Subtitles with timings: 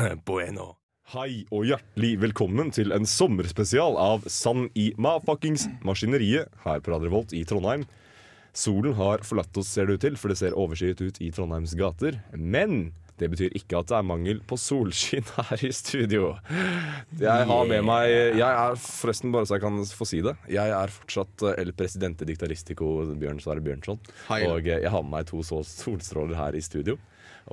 [0.24, 0.76] Bueno.
[1.10, 7.10] Hei og hjertelig velkommen til en sommerspesial av Sand i ma-fuckings maskineriet her på Radio
[7.16, 7.82] Volt i Trondheim.
[8.54, 11.74] Solen har forlatt oss, ser det ut til, for det ser overskyet ut i Trondheims
[11.78, 12.20] gater.
[12.34, 16.32] Men det betyr ikke at det er mangel på solskinn her i studio.
[17.18, 20.76] Jeg har med meg Jeg er forresten, bare så jeg kan få si det, jeg
[20.78, 23.98] er fortsatt El Presidente Diktaristico Bjørn Sverre Bjørnson.
[24.30, 24.44] Hei.
[24.46, 26.96] Og eh, jeg har med meg to solstråler her i studio.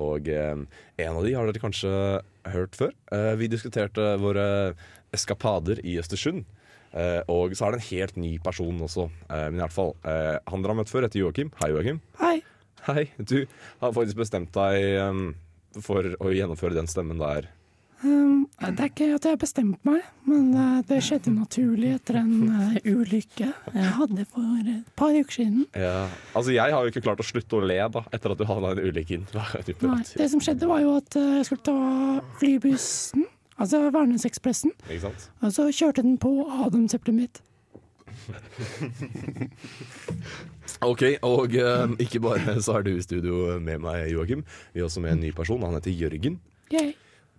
[0.02, 0.54] Og eh,
[1.04, 1.90] en av de har dere kanskje
[2.52, 2.94] hørt før.
[3.14, 4.46] Eh, vi diskuterte våre
[5.14, 6.46] eskapader i Østersund.
[6.92, 9.08] Eh, og så er det en helt ny person også.
[9.28, 11.52] Men i hvert fall, han dere har møtt før, heter Joakim.
[11.60, 12.00] Hei, Joakim.
[12.22, 12.36] Hei.
[12.88, 13.04] Hei.
[13.18, 13.42] Du
[13.82, 17.50] har faktisk bestemt deg for å gjennomføre den stemmen der.
[18.04, 22.20] Um, det er ikke at jeg har bestemt meg, men uh, det skjedde naturlig etter
[22.20, 25.64] en uh, ulykke jeg hadde for et par uker siden.
[25.74, 26.04] Ja.
[26.38, 28.70] Altså, Jeg har jo ikke klart å slutte å le da, etter at du havna
[28.70, 29.18] i en ulykke.
[29.88, 33.26] Nei, det som skjedde var jo at uh, jeg skulle ta flybussen,
[33.58, 34.76] altså Værnesekspressen,
[35.42, 36.36] og så kjørte den på
[36.68, 37.42] adamseplet mitt.
[40.84, 44.44] Ok, og eh, ikke bare så er du i studio med meg, Joakim.
[44.74, 45.62] Vi er også med en ny person.
[45.66, 46.38] Han heter Jørgen.
[46.70, 46.92] Yay.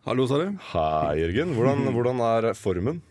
[0.08, 0.54] Hallo, sa du?
[0.72, 1.50] Hei, Jørgen.
[1.58, 3.02] Hvordan, hvordan er formen?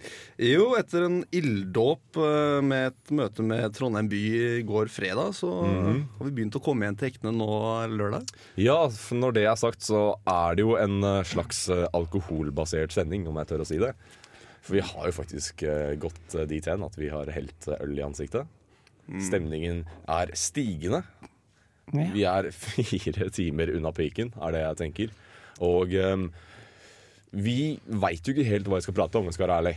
[0.40, 5.50] Jo, etter en ilddåp eh, med et møte med Trondheim by i går fredag, så
[5.68, 7.50] har vi begynt å komme igjen til hektene nå
[7.92, 8.32] lørdag.
[8.56, 12.96] Ja, for når det er sagt, så er det jo en eh, slags eh, alkoholbasert
[12.96, 13.92] sending, om jeg tør å si det.
[14.64, 15.62] For vi har jo faktisk
[16.02, 18.48] gått dit hen at vi har helt øl i ansiktet.
[19.24, 21.04] Stemningen er stigende.
[21.92, 22.10] Ja.
[22.16, 25.14] Vi er fire timer unna piken, er det jeg tenker.
[25.64, 25.94] Og
[27.32, 29.76] vi veit jo ikke helt hva vi skal prate om, om vi skal være ærlig.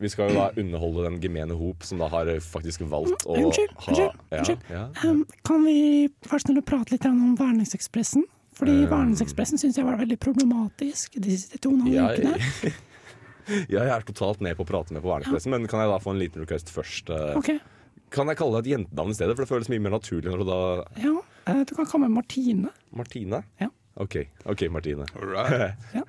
[0.00, 3.74] Vi skal jo da underholde den gemene hop som da har faktisk valgt å Unnskyld,
[3.76, 4.62] ha unnskyld, Ja, unnskyld.
[4.72, 4.84] ja.
[5.04, 8.24] Um, kan vi først snill og prate litt om Værnesekspressen?
[8.56, 12.40] Fordi Værnesekspressen syns jeg var veldig problematisk de siste to og en halv ukene.
[12.40, 16.00] Jeg, jeg er totalt ned på å prate med på Vernekspressen, men kan jeg da
[16.02, 17.12] få en liten request først?
[17.36, 17.60] Okay.
[17.60, 17.76] Ok,
[18.10, 19.36] Kan jeg kalle deg et jentenavn i stedet?
[19.36, 20.60] For det føles mye mer naturlig når du da
[21.04, 21.12] ja.
[21.52, 22.72] eh, Du kan kalle meg Martine.
[22.90, 23.44] Martine?
[23.60, 23.68] Ja.
[24.00, 24.16] OK,
[24.48, 25.04] ok, Martine.
[25.94, 26.02] Ja.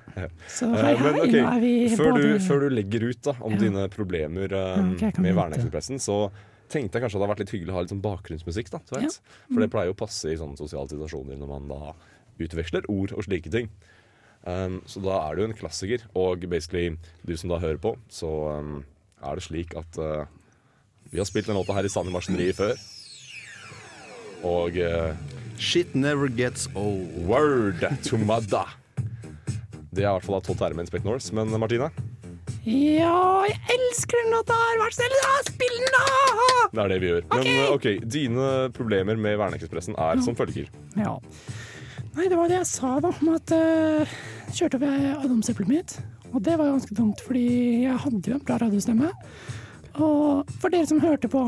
[0.48, 3.20] Så Eh, hei, hei, men okay, nå er vi før, du, før du legger ut
[3.22, 3.58] da om Ja.
[3.58, 5.98] dine problemer Ja, ok, jeg kan med vente.
[6.02, 6.30] Så
[6.68, 8.70] tenkte jeg kanskje det hadde vært litt hyggelig å ha litt sånn bakgrunnsmusikk.
[8.70, 9.08] da, ja.
[9.48, 9.60] For Mm.
[9.60, 11.92] det pleier jo å passe i sånne sosiale situasjoner når man da
[12.40, 13.68] utveksler ord og slike ting.
[14.44, 16.00] Um, så da er det jo en klassiker.
[16.16, 18.84] Og basically, du som da hører på, så um,
[19.22, 20.24] er det slik at uh,
[21.12, 22.74] vi har spilt den låta her i Sand i Maskineriet før.
[24.42, 25.14] Og uh,
[25.58, 27.06] Shit never gets old.
[27.28, 28.64] word to mother.
[29.92, 31.34] Det er i hvert fall av Todd Terme Inspect Norse.
[31.36, 31.90] Men Martine,
[32.64, 34.78] Ja, jeg elsker den låta her!
[34.80, 35.16] Vær snill,
[35.50, 36.62] spill den, da!
[36.72, 37.26] det er det vi gjør.
[37.34, 40.70] Men uh, ok, dine problemer med Verneekspressen er som følger.
[40.96, 41.18] Ja.
[42.16, 44.14] Nei, det var det jeg sa, da, om at uh,
[44.52, 45.96] kjørte over adamseplet mitt.
[46.32, 47.44] Og det var ganske dumt, fordi
[47.84, 49.10] jeg hadde jo en bra radiostemme.
[50.00, 51.42] Og for dere som hørte på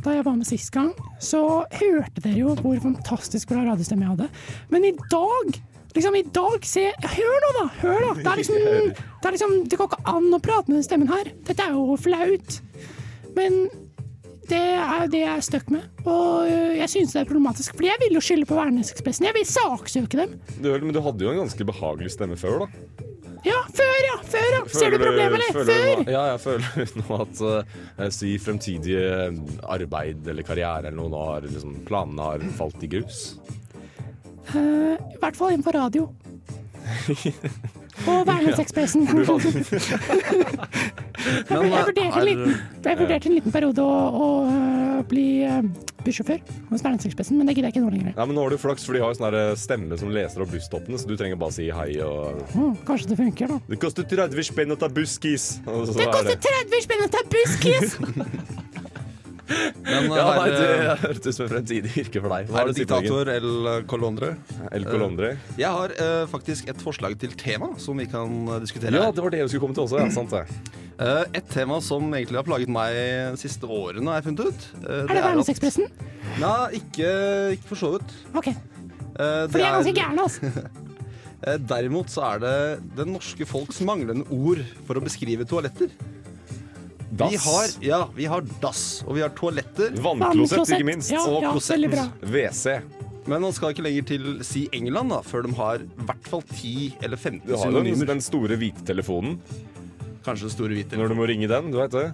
[0.00, 4.14] da jeg var med sist gang, så hørte dere jo hvor fantastisk bra radiostemme jeg
[4.14, 4.30] hadde.
[4.72, 5.60] Men i dag
[5.92, 7.64] Liksom, i dag se Hør nå, da!
[7.82, 8.12] Hør da!
[8.18, 8.58] Det er liksom
[9.22, 11.30] Det, er liksom, det går ikke an å prate med den stemmen her.
[11.46, 12.56] Dette er jo flaut.
[13.36, 13.68] Men
[14.50, 15.86] det er jo det jeg er stuck med.
[16.02, 19.28] Og øh, jeg synes det er problematisk, fordi jeg vil jo skylde på Værnesekspressen.
[19.28, 20.34] Jeg vil saksøke dem.
[20.58, 22.98] Du, men du hadde jo en ganske behagelig stemme før, da.
[23.46, 24.18] Ja, før, ja!
[24.34, 24.60] Før, ja!
[24.70, 25.54] Ser du problemet, eller?
[25.54, 26.02] føler Før!
[26.14, 28.98] Ja, jeg føler nå at uh, si fremtidig
[29.62, 33.24] arbeid eller karriere eller noe, nå har liksom, planene har falt i grus.
[34.50, 36.08] Eh, I hvert fall innenfor radio.
[38.06, 39.06] Og Værnesekspressen.
[39.06, 39.22] Du
[41.22, 45.68] Jeg vurderte en liten, jeg vurderte en liten periode å, å øh, bli øh,
[46.02, 46.40] bussjåfør
[46.72, 48.16] hos Værnesekspressen, men det gidder jeg ikke nå lenger.
[48.16, 50.50] ja, men nå har du flaks, for de har jo sånn stemme som leser opp
[50.50, 53.60] busstoppene, så du trenger bare si hei og Mm, kanskje det funker, da.
[53.70, 55.46] Det koster 30 spenn å ta busskis!
[55.62, 57.94] Det er koster 30 spenn å ta busskiss!
[59.86, 62.50] Men Ja, nei, er, det det, hørtes ut som et fremtidig yrke for deg.
[62.52, 63.48] Hva er det diktator El
[63.90, 64.32] Colondre?
[64.72, 65.34] El Colondre?
[65.60, 68.94] Jeg har uh, faktisk et forslag til tema som vi kan eh, diskutere.
[68.96, 70.02] Ja, det var det vi skulle komme til også.
[70.02, 70.44] Ja, sant det.
[71.00, 74.68] Uh, et tema som egentlig har plaget meg de siste årene, har jeg funnet ut.
[74.82, 75.88] Eh, Er det Værnesekspressen?
[76.40, 77.08] Nei, ikke,
[77.58, 78.14] ikke for så vidt.
[78.38, 78.52] Ok,
[79.12, 80.52] Eh, det for de er ganske gærne, altså.
[81.42, 82.50] Eh, Derimot så er det
[82.94, 85.88] det norske folks manglende ord for å beskrive toaletter.
[87.12, 87.32] Dass.
[87.32, 89.92] Vi har, ja, vi har dass, og vi har toaletter.
[90.00, 91.10] Vannklosett, ikke minst.
[91.12, 92.24] Ja, Og ja, klosett.
[92.24, 92.78] WC.
[93.28, 96.42] Men man skal ikke lenger til si England da, før de har i hvert fall
[96.42, 96.72] 10
[97.04, 98.08] eller 15 Du har den, synonymer.
[98.14, 99.36] den store hvite telefonen
[100.24, 100.96] Kanskje den store hvite.
[100.98, 101.68] når du må ringe den.
[101.70, 102.08] Du vet det.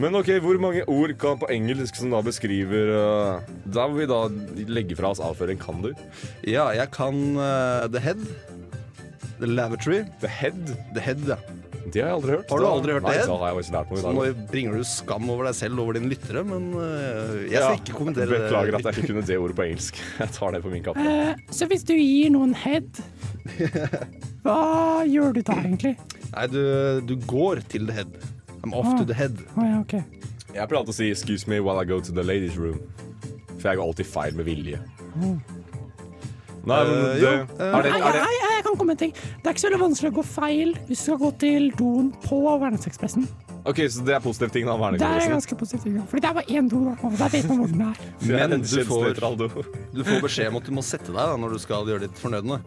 [0.00, 4.08] Men ok, hvor mange ord kan på engelsk som da beskriver uh, Da må vi
[4.10, 4.24] da
[4.66, 5.60] legge fra oss avføring.
[5.62, 5.92] Kan du?
[6.42, 8.24] Ja, jeg kan uh, The Head.
[9.38, 10.04] The Lavatory.
[10.22, 10.74] The head?
[10.94, 11.36] The Head, ja.
[11.92, 12.50] Det har jeg aldri hørt.
[12.50, 14.14] Har du aldri hørt Nei, The Da har jeg lært noe i Så dag.
[14.16, 17.72] nå bringer du skam over deg selv over dine lyttere, men eh, jeg skal Ja,
[17.76, 18.38] ikke kommentere det.
[18.46, 20.00] Beklager at jeg ikke kunne det ordet på engelsk.
[20.22, 21.04] Jeg tar det på min kappe.
[21.04, 22.88] Uh, så hvis du gir noen head,
[24.44, 25.94] hva gjør du da egentlig?
[26.34, 26.60] Nei, du,
[27.06, 28.16] du går til The Head.
[28.64, 28.96] I'm off Ah.
[28.98, 29.36] to the head.
[29.56, 30.02] Ah, ja, okay.
[30.54, 32.80] Jeg pleier alltid å si 'excuse me while I go to the ladies room'.
[33.58, 34.78] For jeg går alltid feil med vilje.
[36.64, 37.28] Nei, men Eh, det, jo,
[37.60, 38.22] er det, er det
[38.74, 39.14] kan komme en ting.
[39.14, 42.12] Det er ikke så veldig vanskelig å gå feil hvis du skal gå til doen
[42.26, 43.26] på Værnesekspressen.
[43.64, 44.90] Ok, så det er positive ting, da.
[44.92, 46.02] Det er ganske positivt.
[46.10, 48.00] Fordi det er bare én do, da, og der vet man hvor den er.
[48.50, 49.20] Men du får,
[49.94, 52.20] du får beskjed om at du må sette deg da, når du skal gjøre ditt
[52.20, 52.60] fornødne.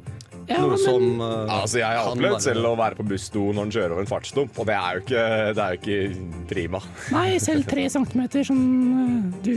[0.48, 3.68] Ja, Noe men, som uh, Altså, Jeg har opplevd selv å være på bussdo når
[3.68, 5.24] den kjører over en fartsdump, og det er jo ikke,
[5.58, 6.82] det er jo ikke prima.
[7.12, 8.62] Nei, selv tre centimeter som
[9.04, 9.56] eh, du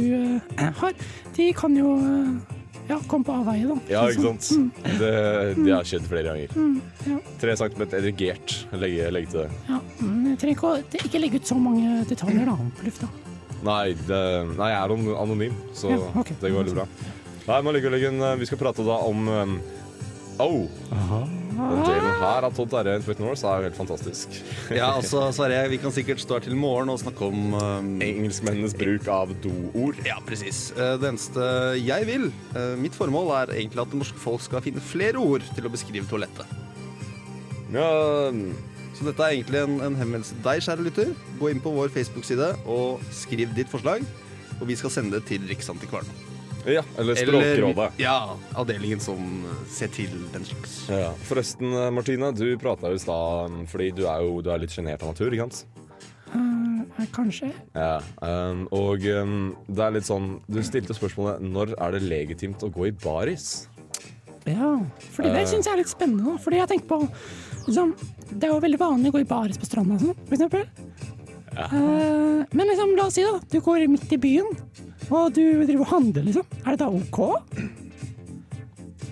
[0.58, 0.96] uh, har,
[1.36, 2.58] de kan jo eh,
[2.90, 3.76] ja, kom på avveie, da.
[3.90, 4.50] Ja, ikke sant?
[5.00, 5.10] Det,
[5.60, 6.54] det har skjedd flere ganger.
[6.58, 7.18] Mm, ja.
[7.42, 8.56] Tre centimeter erigert.
[8.74, 9.64] Legge, legge til det.
[9.70, 13.10] Ja, men jeg trenger ikke å ikke legge ut så mange detaljer da, på lufta.
[13.60, 14.22] Nei, det,
[14.56, 16.38] nei, jeg er anonym, så Ja, okay.
[16.40, 16.88] det går veldig bra.
[17.50, 19.60] Nei, men ligger Vi skal prate da om um,
[20.40, 20.66] Oh!
[21.60, 24.38] Den delen her av Todd Terje Foot North er jo helt fantastisk.
[24.78, 28.74] Ja, altså, Sverre, vi kan sikkert stå her til morgen og snakke om um, Engelskmennenes
[28.78, 30.00] bruk av doord.
[30.06, 30.70] Ja, presis.
[30.76, 31.50] Eh, Det eneste
[31.82, 35.44] jeg vil, eh, mitt formål er egentlig at det norske folk skal finne flere ord
[35.56, 36.56] til å beskrive toalettet.
[37.74, 37.90] Ja,
[38.96, 41.12] Så dette er egentlig en, en henvendelse til deg, kjære lytter.
[41.40, 44.02] Gå inn på vår Facebook-side og skriv ditt forslag,
[44.58, 46.10] og vi skal sende det til Riksantikvaren.
[46.66, 47.92] Ja eller Språkrådet.
[47.98, 49.18] ja, avdelingen som
[49.48, 50.74] eh, ser til den slags.
[50.90, 51.12] Ja.
[51.28, 54.58] Forresten, eh, Martine, du prata jo i stad um, fordi du er jo du er
[54.62, 55.64] litt sjenert av natur, ikke sant?
[56.30, 57.50] Uh, kanskje.
[57.74, 57.96] Ja.
[58.22, 62.70] Um, og um, det er litt sånn Du stilte spørsmålet når er det legitimt å
[62.70, 63.66] gå i baris?
[64.46, 64.76] Ja,
[65.12, 65.48] fordi det Eh.
[65.50, 66.38] syns jeg er litt spennende.
[66.40, 67.00] Fordi jeg tenker på
[67.66, 67.94] liksom,
[68.30, 70.64] Det er jo veldig vanlig å gå i baris på stranda og sånn, for eksempel.
[71.56, 74.50] Eh, men liksom, la oss si da, du går midt i byen,
[75.10, 76.58] og du driver og handler, liksom.
[76.64, 77.20] Er det da OK?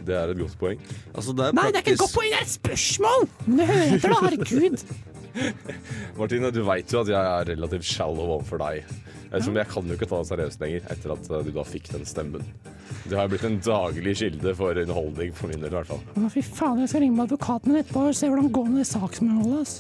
[0.09, 0.81] Det er et godt poeng.
[1.13, 3.29] Altså, det er Nei, det er ikke et godt poeng, det er et spørsmål!
[3.45, 4.21] Men du hører etter, da.
[4.25, 4.85] Herregud.
[6.19, 8.89] Martine, du veit jo at jeg er relativt shallow overfor deg.
[9.29, 11.91] Ettersom jeg kan jo ikke ta det seriøst lenger etter at uh, du da fikk
[11.93, 12.45] den stemmen.
[13.09, 16.01] Det har blitt en daglig kilde for underholdning for min del, i hvert fall.
[16.17, 18.69] Å, fy faen, jeg skal ringe med advokaten min etterpå og se hvordan det går
[18.73, 19.61] med det saksmålet.
[19.61, 19.75] ass.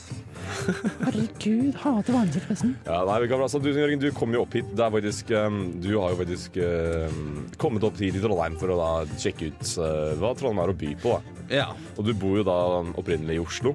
[1.02, 2.74] Herregud, hater Værnesekspressen.
[2.86, 4.68] Ja, nei, vi kan, altså, du, Jørgen, du kom jo opp hit.
[4.76, 7.24] Det er faktisk, um, du har jo faktisk um,
[7.60, 8.90] kommet opp hit i Trondheim for å da
[9.20, 11.16] sjekke ut uh, hva Trondheim har å by på.
[11.16, 11.38] Da.
[11.62, 11.66] Ja.
[11.96, 12.58] Og du bor jo da
[13.00, 13.74] opprinnelig i Oslo.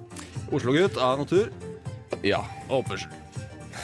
[0.54, 1.50] Oslo-gutt av natur
[2.26, 2.44] Ja.
[2.70, 3.10] og oppførsel.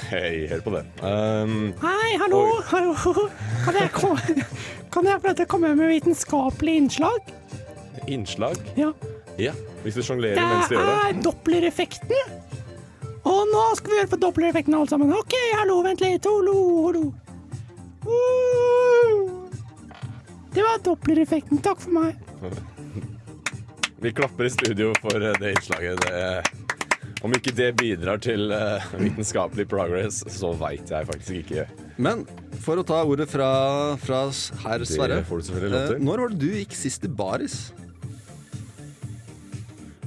[0.10, 0.84] Hei, hør på det.
[1.06, 2.62] Um, Hei, hallo, Oi.
[2.72, 2.94] hallo.
[3.66, 4.44] Kan jeg, komme,
[4.90, 7.34] kan jeg prøve å komme med vitenskapelig innslag?
[8.10, 8.58] innslag?
[8.80, 8.90] Ja.
[9.38, 9.54] Ja.
[9.84, 10.96] Hvis du sjonglerer mens du gjør det.
[10.96, 12.38] Det er dopplereffekten.
[13.30, 15.14] Og nå skal vi høre på dopplereffekten alle sammen.
[15.14, 16.26] OK, hallo, vent litt.
[16.26, 16.56] Hallo,
[16.88, 17.04] hallo.
[20.56, 21.62] Det var dopplereffekten.
[21.64, 22.18] Takk for meg.
[24.00, 26.02] Vi klapper i studio for eh, det innslaget.
[26.08, 26.59] Det,
[27.26, 31.66] om ikke det bidrar til uh, vitenskapelig progress, så veit jeg faktisk ikke.
[32.00, 32.24] Men
[32.64, 33.50] for å ta ordet fra,
[34.00, 34.24] fra
[34.64, 35.20] herr Sverre.
[35.26, 37.60] eh, når var det du gikk sist i baris?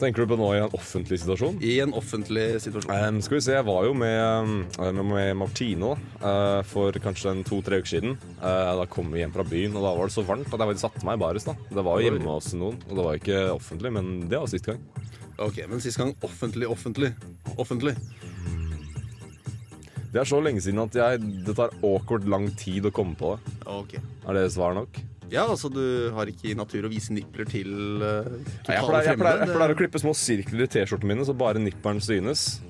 [0.03, 1.61] Tenker du på nå i en offentlig situasjon?
[1.63, 2.91] I en offentlig situasjon?
[2.91, 5.93] Um, skal vi se, Jeg var jo med, med Martino
[6.25, 8.17] uh, for kanskje en to-tre uker siden.
[8.41, 10.83] Uh, da kom vi hjem fra byen, og da var det så varmt at jeg
[10.83, 11.47] satte meg i baris.
[11.47, 11.55] da.
[11.71, 14.67] Det var jo hjemme hos noen, og det var ikke offentlig, men det var sist
[14.73, 14.83] gang.
[15.41, 17.13] Ok, Men sist gang offentlig, offentlig.
[17.57, 17.97] Offentlig.
[20.13, 23.33] Det er så lenge siden at jeg, det tar awkward lang tid å komme på
[23.33, 23.55] det.
[23.73, 23.95] Ok.
[23.97, 25.01] Er det svar nok?
[25.33, 27.71] Ja, altså du har ikke i natur å vise nipler til
[28.03, 31.15] uh, Nei, Jeg totale pleier, jeg, pleier, jeg pleier å klippe små sirkler i T-skjortene
[31.15, 32.61] mine, så bare nipperen synes.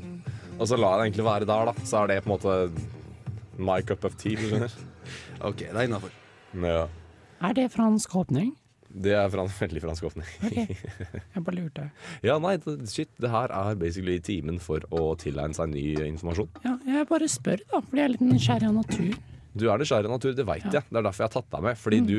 [0.60, 1.86] Og så lar jeg det egentlig være der, da.
[1.88, 2.54] Så er det på en måte
[3.58, 4.38] my cup of tea.
[5.42, 6.12] Ok, det er innafor.
[6.62, 6.84] Ja.
[7.42, 8.52] Er det fransk åpning?
[8.92, 10.28] Det er en veldig fransk åpning.
[10.48, 10.76] Okay.
[11.34, 11.88] jeg bare lurte.
[12.28, 12.56] Ja, nei,
[12.90, 16.50] shit, det her er basically timen for å tilegne seg ny informasjon.
[16.66, 19.12] Ja, jeg bare spør, da, fordi jeg er litt nysgjerrig av natur.
[19.52, 20.80] Du er nysgjerrig av natur, det veit jeg.
[20.88, 21.80] Det er derfor jeg har tatt deg med.
[21.80, 22.14] Fordi du,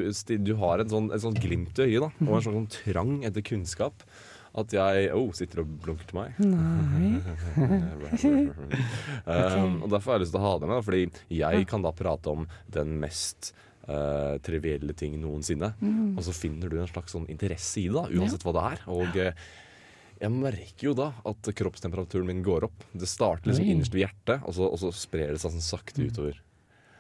[0.46, 3.15] du har en sånn, et sånt glimt i øyet, da, og en sånn, sånn trang
[3.25, 4.06] etter kunnskap.
[4.53, 6.38] at jeg oh, sitter og blunker til meg.
[6.46, 7.18] Nei.
[9.25, 11.03] um, og Derfor har jeg lyst til å ha deg med, fordi
[11.39, 13.56] jeg kan da prate om den mest
[13.88, 15.74] eh, trivielle ting noensinne.
[15.82, 16.16] Mm.
[16.18, 18.88] Og så finner du en slags sånn interesse i det, da, uansett hva det er.
[18.94, 19.52] Og uh,
[20.24, 22.88] jeg merker jo da at kroppstemperaturen min går opp.
[22.94, 23.70] Det starter liksom Oi.
[23.70, 23.75] Mm.
[23.78, 26.40] innerst ved hjertet, og så, og så sprer det seg sånn sakte utover.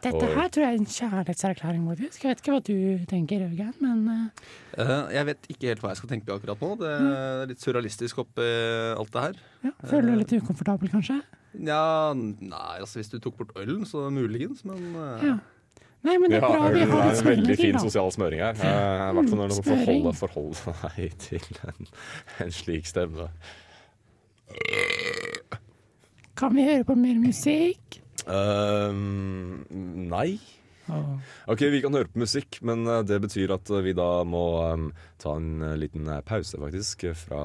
[0.03, 2.23] Dette her tror jeg er en kjærlighetserklæring, faktisk.
[2.25, 4.49] Jeg vet ikke hva du tenker, Jørgen, men uh...
[4.75, 6.71] Eh, jeg vet ikke helt hva jeg skal tenke akkurat nå.
[6.81, 8.49] Det er litt surrealistisk oppi
[8.97, 9.39] alt det her.
[9.69, 11.21] ja, føler du deg litt ukomfortabel, kanskje?
[11.53, 15.23] Ja, nei, altså hvis du tok bort ølen, så muligens, men uh...
[15.23, 15.37] Ja.
[16.03, 17.83] Nei, men det er Ja, bra vi ølen har litt en veldig fin da.
[17.85, 18.57] sosial smøring her.
[18.59, 20.15] I hvert fall når du forholder, smøring.
[20.19, 21.91] forholde, forholde deg til en,
[22.43, 23.29] en slik stemme.
[26.35, 28.01] Kan vi høre på mer musikk?
[28.27, 29.63] Um,
[30.11, 30.39] nei.
[31.47, 34.43] Ok, vi kan høre på musikk, men eh, det betyr at eh, vi da må
[34.73, 34.89] um,
[35.21, 37.43] ta en eh, liten pause, faktisk, fra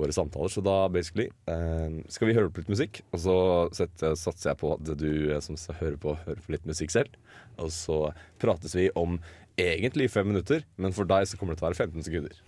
[0.00, 0.52] våre samtaler.
[0.52, 3.36] Så da basically eh, skal vi høre på litt musikk, og så
[3.76, 7.20] setter, satser jeg på at du eh, som hører på, hører på litt musikk selv.
[7.60, 8.00] Og så
[8.42, 9.18] prates vi om
[9.60, 12.40] egentlig fem minutter, men for deg så kommer det til å være 15 sekunder.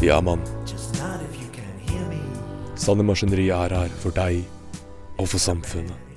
[0.00, 0.40] Ja, mann.
[2.80, 4.40] Sanne Maskineriet er her for deg
[5.20, 6.09] og for samfunnet.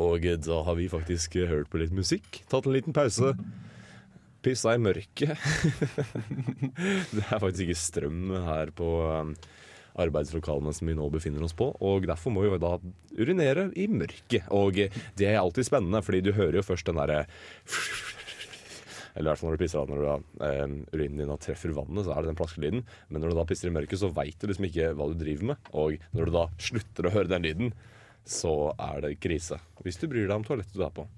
[0.00, 3.34] Og da har vi faktisk hørt på litt musikk, tatt en liten pause.
[4.42, 5.36] Pissa i mørket.
[7.14, 9.36] det er faktisk ikke strøm her på um,
[10.02, 11.68] arbeidslokalene som vi nå befinner oss på.
[11.84, 12.72] Og derfor må vi da
[13.20, 14.48] urinere i mørket.
[14.50, 17.26] Og det er alltid spennende, fordi du hører jo først den derre
[19.12, 20.12] eller i hvert fall når du pisser av når da,
[20.46, 22.84] eh, urinen din treffer vannet, så er det den plaskelyden.
[23.10, 25.50] Men når du da pisser i mørket, så veit du liksom ikke hva du driver
[25.52, 25.72] med.
[25.76, 27.74] Og når du da slutter å høre den lyden,
[28.28, 29.58] så er det krise.
[29.82, 31.08] Hvis du bryr deg om toalettet du er på.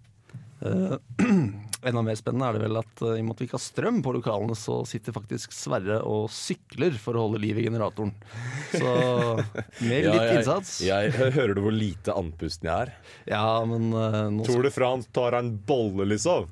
[0.65, 0.97] Uh,
[1.85, 3.65] enda mer spennende er det vel at uh, i og med at vi ikke har
[3.65, 8.15] strøm på lokalene, så sitter faktisk Sverre og sykler for å holde liv i generatoren.
[8.73, 8.95] Så
[9.89, 10.75] med Ja, litt jeg, innsats.
[10.87, 12.95] Jeg, hører du hvor lite andpusten jeg er?
[13.29, 16.49] Ja, men uh, nå Tour de France tar en bolle, liksom.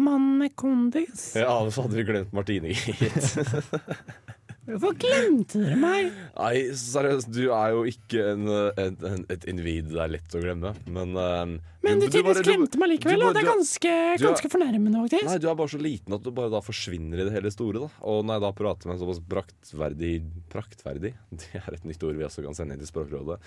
[0.00, 1.34] Mann med kondis.
[1.36, 3.34] Ja, så hadde vi glemt Martine, gitt.
[4.68, 6.10] Hvorfor glemte dere meg?
[6.36, 8.44] Nei, seriøst, du er jo ikke en,
[8.78, 12.42] en, en, et individ det er lett å glemme, men uh, Men du du tydeligvis
[12.46, 15.26] glemte meg likevel, og det er ganske, er- ganske fornærmende, faktisk.
[15.30, 17.82] Nei, du er bare så liten at du bare da forsvinner i det hele store.
[17.86, 20.12] da Og når jeg da prater med en såpass praktverdig
[20.52, 23.40] Praktverdig, det er et nytt ord vi også kan sende inn til Språkrådet.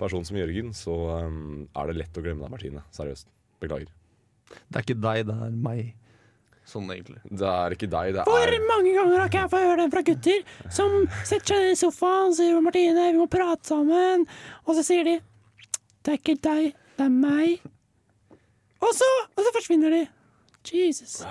[0.00, 0.96] Person som Jørgen, så
[1.28, 2.82] um, er det lett å glemme deg, Martine.
[2.96, 3.28] Seriøst.
[3.62, 3.92] Beklager.
[4.48, 5.92] Det er ikke deg, det er meg.
[6.68, 7.22] Sånn egentlig.
[7.24, 9.92] Det er ikke deg, det Hvor er mange ganger har ikke jeg fått høre den
[9.94, 14.26] fra gutter som setter seg ned i sofaen og sier Martine, vi må prate sammen,
[14.66, 15.16] og så sier de
[16.04, 17.64] det er ikke deg, det er meg.
[18.84, 20.04] Og så, og så forsvinner de.
[20.68, 21.22] Jesus.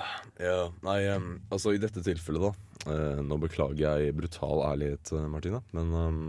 [0.41, 2.53] ja, Nei, um, altså i dette tilfellet, da.
[2.87, 6.21] Uh, nå beklager jeg brutal ærlighet, eh, Martine, men um,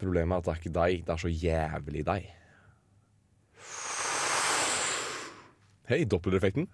[0.00, 1.04] problemet er at det er ikke deg.
[1.06, 2.28] Det er så jævlig deg.
[5.88, 6.68] Hei, dopplereffekten.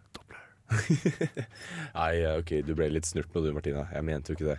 [1.99, 3.85] Nei, eh, ok, du ble litt snurt nå du, Martina.
[3.92, 4.59] Jeg mente jo ikke det.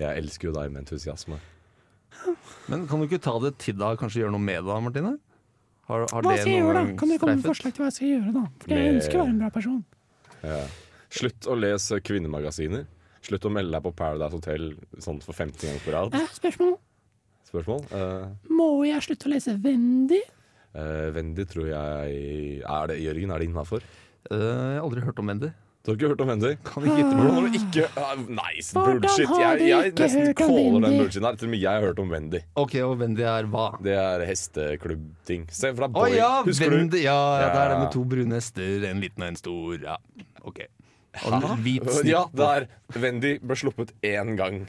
[0.00, 1.38] Jeg elsker jo deg med entusiasme.
[2.70, 5.14] Men kan du ikke ta det til deg, kanskje gjøre noe med det, Martine?
[5.90, 6.96] Har, har Hva det skal jeg gjøre, da?
[7.00, 8.42] Kan du komme med forslag til hva jeg skal gjøre, da?
[8.62, 9.80] For jeg Med- ønsker å være en bra person.
[10.44, 10.60] Ja.
[11.10, 12.84] Slutt å lese kvinnemagasiner.
[13.26, 14.68] Slutt å melde deg på Paradise Hotel
[15.02, 16.14] sånn for 50 ganger på rad.
[16.16, 16.76] Eh, spørsmål.
[17.50, 17.82] Spørsmål?
[17.98, 20.20] Eh, Må jeg slutte å lese Wendy?
[20.72, 23.82] eh, Wendy tror jeg Er det Jørgen, er det innafor?
[24.28, 25.50] Eh, jeg har aldri hørt om Wendy.
[25.80, 26.50] Du har ikke hørt om Wendy?
[26.68, 27.28] Kan ikke gitte meg.
[27.32, 29.30] har du ikke uh, Nice Hvordan bullshit!
[29.40, 31.38] Jeg, jeg nesten caller den bullshiten her.
[31.40, 32.40] Til og med jeg har hørt om Wendy.
[32.60, 33.64] Ok, og Wendy er hva?
[33.86, 35.46] Det er hesteklubbting.
[35.56, 36.18] Se for deg Boy.
[36.18, 36.98] ja, Husker Wendy!
[36.98, 37.06] du?
[37.06, 39.78] Ja, ja, det er det med to brune hester, en liten og en stor.
[39.88, 39.96] Ja,
[40.44, 40.60] ok.
[41.24, 42.68] Og en hvit snitt Ja, det er
[43.02, 44.60] Wendy ble sluppet én gang.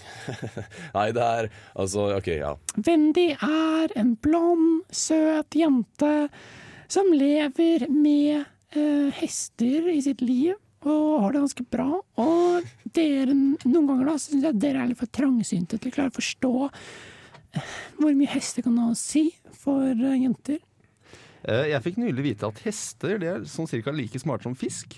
[0.95, 2.55] Nei, det er Altså, OK, ja.
[2.87, 6.15] Wendy er en blond, søt jente
[6.91, 10.57] som lever med eh, hester i sitt liv.
[10.81, 11.89] Og har det ganske bra.
[12.23, 16.09] Og dere, noen ganger da, syns jeg dere er litt for trangsynte til å klare
[16.09, 19.27] å forstå eh, hvor mye hester kan ha å si
[19.61, 20.57] for eh, jenter.
[21.45, 24.97] Eh, Jeg fikk nylig vite at hester det er sånn cirka like smarte som fisk.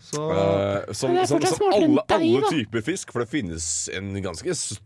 [0.00, 4.54] Så uh, som som, som alle, deg, alle typer fisk, for det finnes en ganske
[4.56, 4.80] stor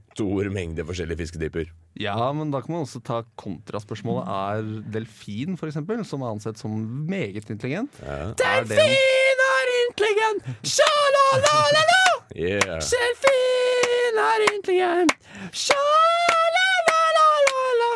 [0.54, 1.66] mengde forskjellige fisketyper.
[1.98, 4.24] Ja, men da kan man også ta kontraspørsmålet.
[4.28, 4.62] Er
[4.94, 6.70] delfin, eksempel, som er ansett som
[7.10, 10.42] meget intelligent er Delfin er intelligent!
[10.62, 12.02] Sja-la-la-la-la!
[12.34, 12.80] Yeah.
[12.80, 15.12] Delfin er intelligent!
[16.54, 17.92] Sja-la-la-la!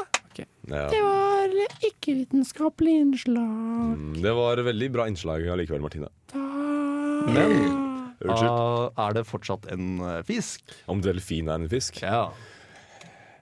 [0.68, 0.84] Ja.
[0.92, 1.48] Det var
[1.88, 3.96] ikke-vitenskapelig innslag.
[3.96, 6.08] Mm, Det var veldig bra innslag allikevel, Martine.
[7.28, 7.87] Men
[8.18, 8.50] Unnskyld.
[8.50, 10.72] ah, er det fortsatt en eh, fisk?
[10.90, 12.00] Om delfin er en fisk?
[12.02, 12.28] Ja.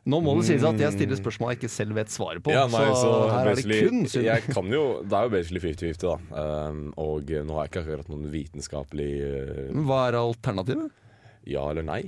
[0.07, 2.53] Nå må det sies at jeg stiller spørsmål jeg ikke selv vet svaret på.
[2.55, 4.23] Ja, nei, så, så her er det kun synd.
[4.29, 6.45] jeg kan jo, Det er jo basically 50-50, da.
[6.71, 11.03] Um, og nå har jeg ikke akkurat noen vitenskapelig uh, Hva er alternativet?
[11.47, 12.01] ja eller nei.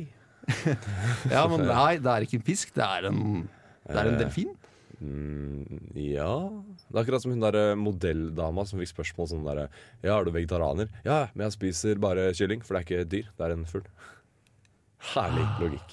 [1.35, 3.49] Ja, men nei, det er ikke en fisk, det er en,
[3.89, 4.55] det er en Eh, delfin.
[4.99, 6.27] Mm, ja
[6.89, 9.69] Det er akkurat som hun der modelldama som fikk spørsmål sånn derre
[10.03, 10.89] Ja, er du vegetarianer?
[11.07, 13.63] Ja, men jeg spiser bare kylling, for det er ikke et dyr, det er en
[13.69, 13.87] fugl.
[15.15, 15.91] Herlig logikk.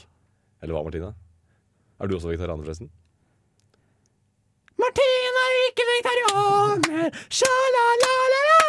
[0.63, 1.11] Eller hva, Martine?
[2.01, 2.89] Er du også vegetarianer, forresten?
[4.81, 8.59] Martine er ikke vegetarianer, sja-la-la-la-la.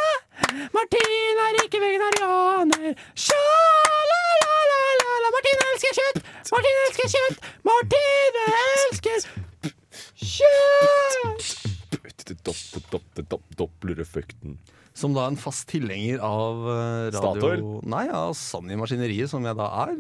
[0.77, 2.93] Martin er ikke vegetarianer,
[3.25, 5.29] sja-la-la-la-la.
[5.37, 6.19] Martin elsker kjøtt,
[6.53, 9.21] Martine elsker kjøtt, Martine elsker.
[13.57, 14.59] Dopplereffekten.
[14.97, 17.65] Som da en fast tilhenger av eh, radio Statoil?
[17.93, 19.97] Nei, av Sann i Maskineriet, som jeg da er.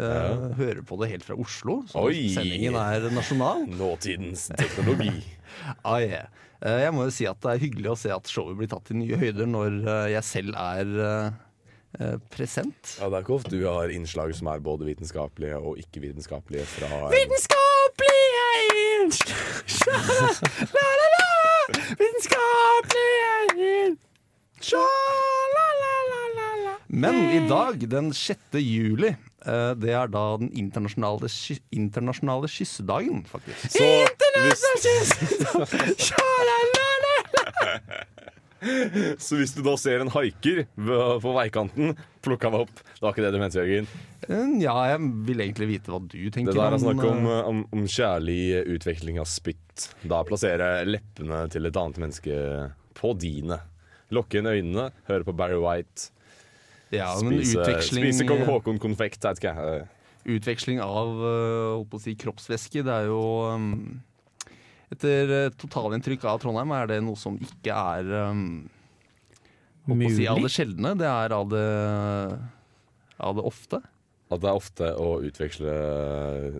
[0.00, 0.50] Ja.
[0.56, 2.28] Hører på det helt fra Oslo, så Oi!
[2.34, 3.66] sendingen er nasjonal.
[3.78, 5.12] Nåtidens teknologi.
[5.84, 6.28] Ah, yeah.
[6.62, 8.84] Eh, Jeg må jo si at det er hyggelig å se at showet blir tatt
[8.86, 11.32] til nye høyder når eh, jeg selv er eh,
[11.98, 12.92] eh, present.
[13.00, 17.02] Ja, Det er ikke ofte du har innslag som er både vitenskapelige og ikke-vitenskapelige fra
[17.12, 17.69] Vitenskapelige
[22.00, 22.86] innslag,
[24.60, 26.74] sja-la-la-la-la.
[26.86, 28.38] Men i dag, den 6.
[28.60, 29.08] juli,
[29.46, 31.28] eh, det er da den internasjonale,
[31.72, 33.70] internasjonale kyssedagen, faktisk.
[33.72, 34.06] Så
[34.84, 35.68] kyssedag!
[36.10, 37.16] Sja-la-la-la.
[39.20, 42.72] Så hvis du da ser en haiker på veikanten, plukk han opp.
[42.92, 43.88] Det var ikke det du mente, Jørgen.
[44.28, 46.52] Eh, Ja, jeg vil egentlig vite hva du tenker.
[46.52, 48.40] Det der er snakk om, eh, om, om kjærlig
[48.76, 49.88] utveksling av spytt.
[50.04, 52.40] Da plassere leppene til et annet menneske
[53.00, 53.62] på dine.
[54.12, 56.10] Lukke inn øynene, høre på Barry White,
[56.90, 59.22] ja, men spise, spise kong Haakon-konfekt.
[59.22, 59.88] vet ikke jeg.
[60.34, 63.20] utveksling av eh, si, kroppsvæske, det er jo
[63.54, 64.00] um,
[64.90, 68.42] Etter eh, totalinntrykk av Trondheim er det noe som ikke er um,
[69.86, 70.10] Mulig?
[70.16, 70.96] si, av det sjeldne.
[70.98, 71.68] Det er av det,
[73.22, 73.80] av det ofte.
[74.30, 75.76] At det er ofte å utveksle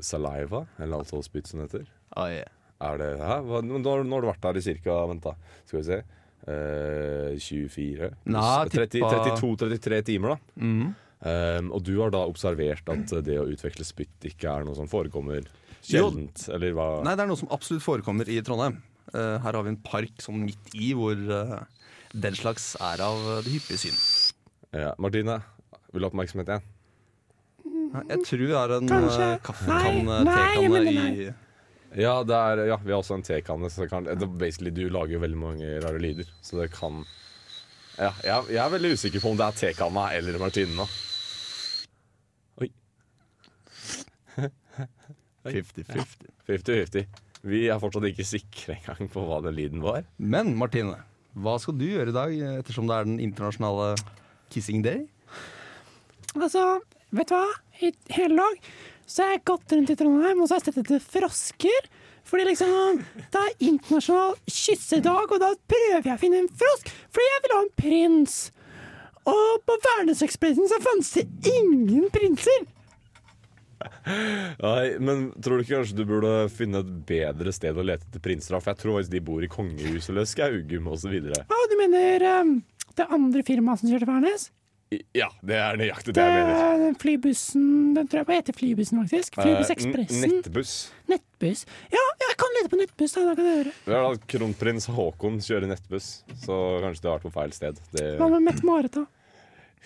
[0.03, 1.91] saliva, eller altså spytt som det heter.
[2.15, 2.57] Ah, yeah.
[2.81, 3.45] Er det her?
[3.67, 5.35] Nå, nå har du vært der i cirka Vent, da.
[5.69, 6.01] Skal vi se.
[6.41, 10.55] Uh, 24 Nei, tippa- 32-33 timer, da.
[10.57, 10.87] Mm.
[11.21, 14.89] Um, og du har da observert at det å utveksle spytt ikke er noe som
[14.89, 15.45] forekommer
[15.87, 16.47] sjeldent?
[16.53, 16.89] Eller hva?
[17.07, 18.81] Nei, det er noe som absolutt forekommer i Trondheim.
[19.11, 21.61] Uh, her har vi en park sånn midt i hvor uh,
[22.13, 23.99] den slags er av eh, det hyppige syn.
[24.75, 24.93] Ja.
[25.03, 25.41] Martine,
[25.91, 26.67] vil du ha oppmerksomhet igjen?
[27.91, 31.29] Nei, Jeg tror det er en uh, kaffekanne, Nei, nei, jeg tekanne i
[32.03, 33.71] Ja, det er, ja, vi har også en tekanne.
[33.71, 37.03] Så det kan, det, basically, du lager jo veldig mange rare lyder, så det kan
[38.01, 40.87] ja, jeg, jeg er veldig usikker på om det er tekanna eller Martine nå.
[42.63, 42.71] Oi.
[45.47, 46.31] 50-50.
[46.49, 47.07] 50-50.
[47.51, 50.05] Vi er fortsatt ikke sikre engang på hva den lyden var.
[50.19, 50.99] Men Martine,
[51.41, 53.95] hva skal du gjøre i dag, ettersom det er den internasjonale
[54.53, 55.07] kissing day?
[56.37, 56.81] Altså,
[57.17, 57.47] vet du hva?
[57.81, 58.71] I hele dag
[59.09, 61.91] så har jeg gått rundt i Trondheim og så har jeg sett etter frosker.
[62.31, 63.01] Fordi liksom,
[63.33, 67.55] det er internasjonal kyssedag, og da prøver jeg å finne en frosk, fordi jeg vil
[67.57, 68.37] ha en prins.
[69.31, 72.69] Og på Værnesekspressen så fantes det ingen prinser.
[74.61, 78.23] Nei, men tror du ikke kanskje du burde finne et bedre sted å lete etter
[78.25, 78.57] prinser?
[78.61, 81.15] For jeg tror faktisk de bor i kongehuset eller Skaugum osv.
[81.41, 82.57] Å, du mener um,
[82.99, 84.49] det andre firmaet som kjører til Værnes?
[85.15, 86.65] Ja, det er nøyaktig det Det jeg mener.
[86.67, 89.37] er den flybussen Den tror jeg bare heter Flybussen, faktisk.
[89.39, 90.25] Flybuss Eh, Ekspressen.
[90.25, 90.73] n- Nettbuss.
[91.13, 91.61] Nettbuss.
[91.95, 93.15] Ja, jeg kan lete på nettbuss.
[93.15, 93.75] Da, da kan jeg gjøre.
[93.87, 96.09] Ja, da Kronprins Haakon kjører nettbuss,
[96.43, 97.79] så kanskje du har vært på feil sted.
[97.95, 99.07] Det, Hva med Mette-Marit, da?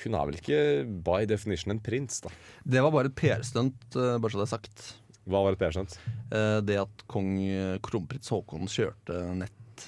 [0.02, 0.58] Hun er vel ikke
[1.06, 2.30] by definition en prins, da.
[2.66, 4.86] Det var bare et PR-stunt, eh, bare så det er sagt.
[5.30, 5.94] Hva var et PR-stunt?
[6.34, 9.86] Eh, Det at kong eh, kronprins Haakon kjørte nett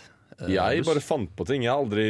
[0.49, 0.89] Jeg buss.
[0.91, 1.63] bare fant på ting.
[1.65, 2.07] Jeg, aldri,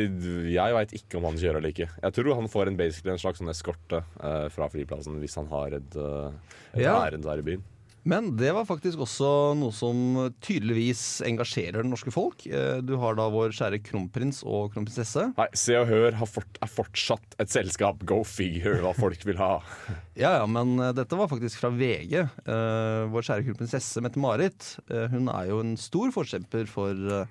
[0.53, 1.89] jeg veit ikke om han kjører eller ikke.
[2.03, 4.01] Jeg tror han får en, en slags sånn eskorte
[4.51, 5.97] fra flyplassen hvis han har et,
[6.75, 6.97] et Ja.
[7.07, 7.63] ærend der i byen.
[8.07, 9.99] Men det var faktisk også noe som
[10.45, 12.45] tydeligvis engasjerer det norske folk.
[12.47, 15.25] Eh, Du har da vår kjære kronprins og kronprinsesse.
[15.37, 18.05] Nei, Se og Hør har fort, er fortsatt et selskap.
[18.07, 19.57] Go figure hva folk vil ha.
[20.17, 22.15] Ja, ja, men eh, dette var faktisk fra VG.
[22.23, 24.71] Eh, vår kjære kronprinsesse Mette-Marit
[25.13, 27.27] Hun er jo en stor forkjemper for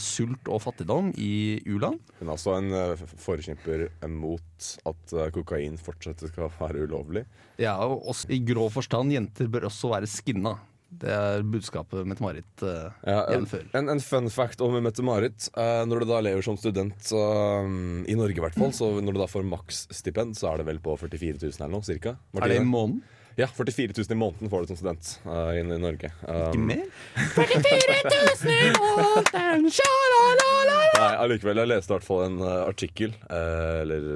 [0.00, 2.00] sult og fattigdom i u-land.
[2.20, 2.72] Hun er altså en
[3.20, 7.24] forekjemper forkjemper mot at eh, kokain fortsatt skal være ulovlig.
[7.60, 10.58] Ja, og også, I grov forstand, jenter bør også være skinna.
[10.90, 13.44] Det er budskapet Mette-Marit uh, Ja, en,
[13.78, 15.46] en, en fun fact om Mette-Marit.
[15.54, 17.62] Uh, når du da lever som student uh,
[18.10, 20.82] i Norge, i hvert fall, så når du da får maksstipend, så er det vel
[20.82, 22.16] på 44 000 eller noe, cirka?
[22.34, 23.04] Er det i måneden?
[23.40, 26.10] Ja, 44 000 i måneden får du som student uh, i, i Norge.
[26.28, 26.82] Um, Ikke mer?
[27.38, 28.12] 44
[28.44, 30.78] 000 i måneden, sjalalala.
[31.00, 31.62] Nei, allikevel.
[31.62, 34.08] Jeg leste i hvert fall en uh, artikkel, uh, eller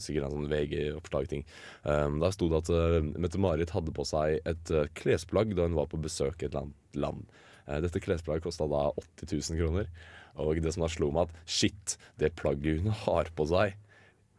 [0.00, 1.44] sikkert en sånn VG-oppslag-ting.
[1.84, 5.76] Um, der sto det at uh, Mette-Marit hadde på seg et eh, klesplagg da hun
[5.78, 6.74] var på besøk i et land.
[6.98, 7.28] land.
[7.68, 9.90] Eh, dette klesplagget kosta da 80 000 kroner.
[10.38, 13.76] Og det som da slo meg, at shit, det plagget hun har på seg,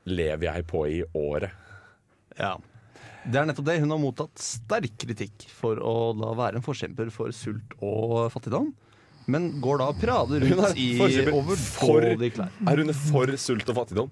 [0.10, 1.55] lever jeg på i året.
[2.39, 2.58] Ja.
[3.27, 3.79] Det er nettopp det.
[3.84, 8.71] Hun har mottatt sterk kritikk for å da være en forkjemper for sult og fattigdom.
[9.29, 10.88] Men går da og prader er rundt i
[11.29, 12.53] overdådige klær.
[12.71, 14.10] Er hun for sult og fattigdom?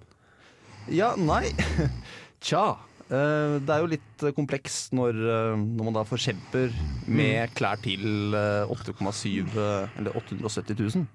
[0.94, 1.48] Ja, nei.
[2.46, 2.78] Tja.
[3.10, 6.76] eh, Det er jo litt komplekst når, eh, når man da forkjemper
[7.10, 11.08] med klær til eh, 8,7 eh, eller 870 000.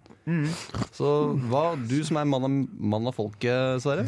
[0.95, 1.09] Så
[1.51, 2.59] hva, du som er mann av,
[2.95, 4.05] mann av folket, Sverre,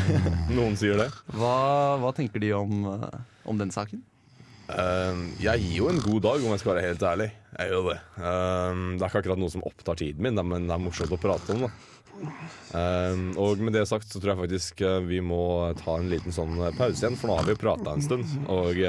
[0.56, 1.08] Noen sier det.
[1.34, 1.56] hva,
[2.02, 3.18] hva tenker de om, eh,
[3.50, 4.04] om den saken?
[4.66, 7.28] Um, jeg gir jo en god dag, om jeg skal være helt ærlig.
[7.54, 7.98] Jeg gjør det.
[8.18, 11.20] Um, det er ikke akkurat noe som opptar tiden min, men det er morsomt å
[11.22, 11.68] prate om.
[12.72, 15.40] Um, og med det sagt så tror jeg faktisk uh, vi må
[15.78, 18.26] ta en liten sånn pause igjen, for nå har vi jo prata en stund.
[18.50, 18.82] Og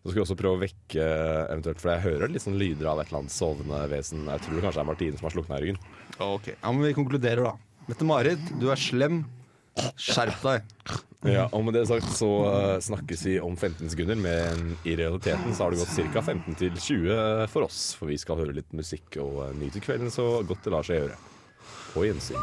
[0.00, 2.88] nå skal vi også prøve å vekke uh, eventuelt, for jeg hører litt sånn lyder
[2.88, 4.24] av et eller annet sovende vesen.
[4.32, 5.82] Jeg tror det kanskje er Martine som har slukna i ryggen.
[6.24, 7.84] Ok, ja, men Vi konkluderer, da.
[7.90, 9.24] Mette-Marit, du er slem.
[10.00, 10.64] Skjerp deg.
[11.28, 15.52] Ja, og med det sagt så uh, snakkes vi om 15 sekunder, men i realiteten
[15.52, 16.24] så har det gått ca.
[16.24, 17.92] 15 til 20 for oss.
[17.98, 21.02] For vi skal høre litt musikk og uh, nyte kvelden så godt det lar seg
[21.02, 21.20] gjøre.
[21.92, 22.40] På gjensyn.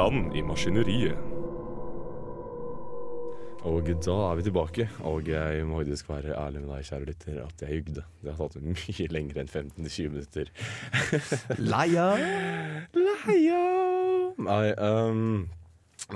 [0.00, 1.18] Sand i maskineriet.
[3.68, 7.40] Og da er vi tilbake, og jeg må faktisk være ærlig med deg, kjære lytter,
[7.44, 8.04] at jeg jugde.
[8.24, 10.52] Det har tatt mye lenger enn 15-20 minutter.
[11.74, 12.06] Leia.
[12.96, 13.60] Leia!
[14.40, 15.44] Nei, um,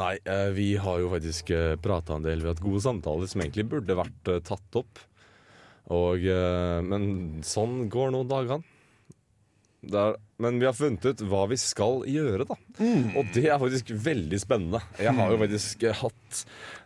[0.00, 2.40] nei eh, vi har jo faktisk uh, prata en del.
[2.40, 5.04] Vi har hatt gode samtaler som egentlig burde vært eh, tatt opp.
[5.92, 8.64] Og, eh, men sånn går nå dagene.
[9.90, 12.56] Det er, men vi har funnet ut hva vi skal gjøre, da.
[13.18, 14.80] Og det er faktisk veldig spennende.
[14.98, 16.40] Jeg har jo faktisk eh, hatt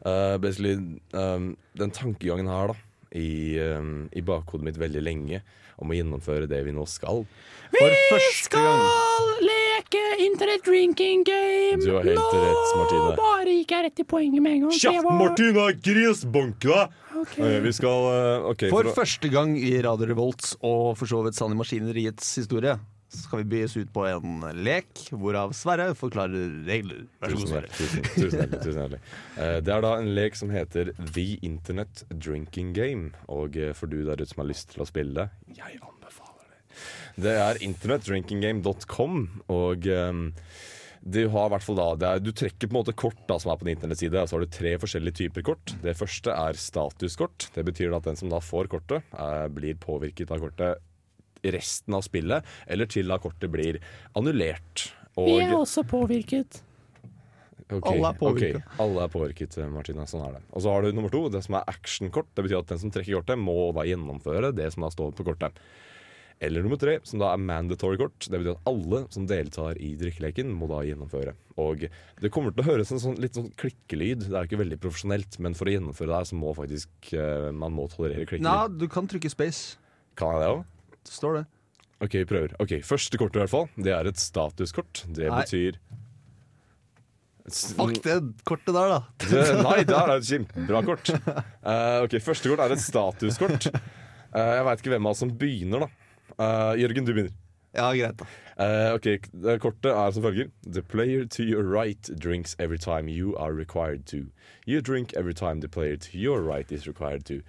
[0.04, 0.74] uh, basically,
[1.16, 1.48] eh,
[1.80, 2.84] den tankegangen her, da.
[3.16, 5.40] I, eh, I bakhodet mitt veldig lenge
[5.80, 7.24] om å gjennomføre det vi nå skal.
[7.72, 8.82] For første gang.
[9.88, 11.80] Leke internet drinking game.
[11.80, 13.04] Du har helt rett, Martine.
[13.08, 14.72] Nå bare gikk jeg rett i poenget med en gang.
[14.76, 15.64] Kjapt, var- Martina!
[15.80, 16.92] Grisbanke deg!
[17.16, 17.56] Okay.
[17.56, 21.22] Ok, vi skal okay, For for å- første gang i Radio Revolts og for så
[21.24, 22.76] vidt Sann i Maskineriets historie
[23.08, 27.06] skal vi bys ut på en lek hvorav Sverre forklarer regler.
[27.22, 27.68] Vær så god, Tusen Sverre.
[27.72, 29.00] Tusen, tusen hjertelig, tusen hjertelig.
[29.38, 33.12] Eh, Det er da en lek som heter The Internet Drinking Game.
[33.28, 35.97] Og eh, for du der ute som har lyst til å spille jeg anbefaler
[37.22, 37.36] det.
[37.38, 39.22] Er internettdrinkinggame.com.
[39.52, 40.26] og um,
[41.08, 43.38] du har i hvert fall da det er, Du trekker på en måte kort da
[43.40, 44.26] som er på din internettside.
[44.26, 45.72] Så har du tre forskjellige typer kort.
[45.84, 47.48] Det første er statuskort.
[47.54, 50.84] Det betyr at den som da får kortet, er, blir påvirket av kortet
[51.46, 53.78] resten av spillet, eller til da kortet blir
[54.18, 54.88] annullert.
[55.18, 56.62] Vi er også påvirket.
[57.68, 58.76] Okay, Alle er påvirket.
[58.80, 60.06] Alle er påvirket, eh, Martina.
[60.08, 60.42] Sånn er det.
[60.52, 62.30] Og så har du nummer to, det som er actionkort.
[62.34, 65.26] Det betyr at den som trekker kortet, må da gjennomføre det som da står på
[65.28, 65.58] kortet.
[66.40, 68.28] Eller nummer tre, som da er mandatory kort.
[68.30, 71.34] Det betyr at alle som deltar i drikkeleken, må da gjennomføre.
[71.58, 71.82] Og
[72.22, 74.28] det kommer til å høres en sånn, litt sånn klikkelyd.
[74.28, 77.12] Det er jo ikke veldig profesjonelt, men for å gjennomføre det her, så må faktisk
[77.18, 78.46] uh, man må tolerere klikkelyd.
[78.46, 79.80] Nei, du kan trykke space.
[80.18, 80.66] Kan jeg det òg?
[81.08, 81.44] Det står det.
[81.98, 82.54] OK, vi prøver.
[82.62, 85.02] Ok, Første kortet i hvert fall, det er et statuskort.
[85.10, 85.42] Det Nei.
[85.42, 85.80] betyr
[87.48, 88.98] Fuck det kortet der, da.
[89.30, 91.10] Det, nei, det er et kjempebra kort.
[91.64, 93.70] Uh, ok, Første kort er et statuskort.
[93.72, 96.07] Uh, jeg veit ikke hvem av oss som begynner, da.
[96.38, 97.34] Eh, Jørgen, du begynner.
[97.76, 98.24] Ja, greit, da.
[98.58, 99.06] uh, ok,
[99.60, 100.48] Kortet er som følger.
[100.64, 104.30] The player to your right drinks every time you are required to.
[104.66, 107.40] You drink every time the player to your right is required to.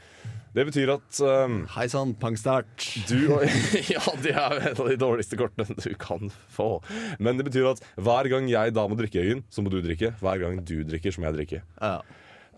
[0.53, 2.83] Det betyr at um, Hei sann, pangstart.
[3.09, 3.29] du
[3.93, 6.81] Ja, det er et av de dårligste kortene du kan få.
[7.19, 10.11] Men det betyr at hver gang jeg da må drikke, Jørgen, så må du drikke.
[10.19, 11.61] Hver gang du drikker, så må jeg drikke.
[11.79, 11.99] Ja.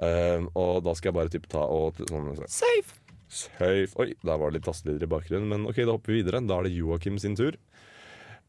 [0.01, 2.95] Uh, og da skal jeg bare typ ta og sånn, Safe.
[3.31, 6.41] Safe Oi, der var det litt tastelyder i bakgrunnen, men ok, da hopper vi videre.
[6.47, 7.55] Da er det Joakim sin tur.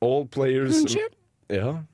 [0.03, 1.15] All players Unnskyld,
[1.53, 1.85] Ja.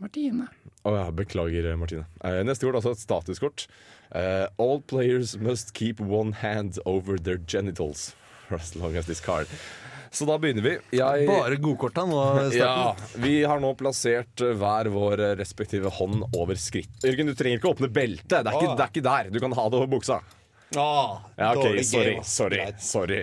[0.00, 0.46] Martine.
[0.84, 2.06] Oh, ja, beklager, Martine.
[2.24, 3.66] Eh, neste kort, altså et statuskort.
[4.10, 8.14] Eh, all players must keep one hand over their genitals
[8.48, 9.46] for as long as this card.
[10.14, 10.72] Så da begynner vi.
[10.94, 12.18] Jeg, Bare godkorta nå.
[12.54, 12.94] ja.
[13.18, 16.92] Vi har nå plassert eh, hver vår eh, respektive hånd over skritt.
[17.04, 18.28] Jørgen, du trenger ikke å åpne beltet.
[18.30, 19.30] Det er det er ikke der.
[19.34, 20.20] Du kan ha det over buksa.
[20.80, 22.12] Ah, Ja, ok, dårlig Sorry.
[22.14, 22.24] game.
[22.24, 22.60] Sorry.
[22.78, 23.20] Sorry.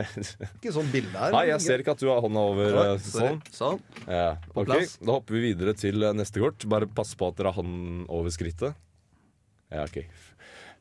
[0.58, 1.32] Ikke sånn bilde her.
[1.34, 3.40] Nei, jeg ser ikke at du har hånda over eh, sånn.
[3.54, 3.80] Sånn.
[4.06, 4.72] Ja, ok.
[5.00, 6.66] Da hopper vi videre til eh, neste kort.
[6.70, 8.76] Bare pass på at dere har hånden over skrittet.
[9.74, 10.00] Ja, ok.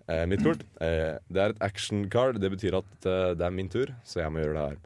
[0.08, 0.64] Eh, mitt kort.
[0.84, 2.42] Eh, det er et action card.
[2.44, 4.82] Det betyr at eh, det er min tur, så jeg må gjøre det her.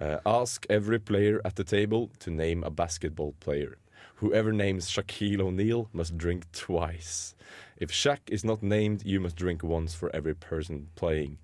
[0.00, 3.76] Eh, ask every player at the table to name a basketball player.
[4.22, 7.34] Whoever names Shaquille O'Neal must drink twice.
[7.80, 11.38] If Shaq is not named, you must drink once for every person playing.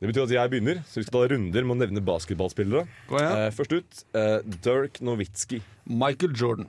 [0.00, 2.82] Det betyr at jeg begynner, så vi skal ta runder med å nevne basketballspillere.
[3.16, 5.62] Eh, først ut eh, Dirk Nowitzki.
[5.86, 6.66] Michael Jordan.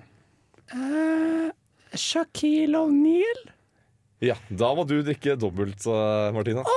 [0.71, 1.49] Eh,
[1.97, 3.41] Shaquille O'Neal?
[4.23, 6.63] Ja, da må du drikke dobbelt, eh, Martina.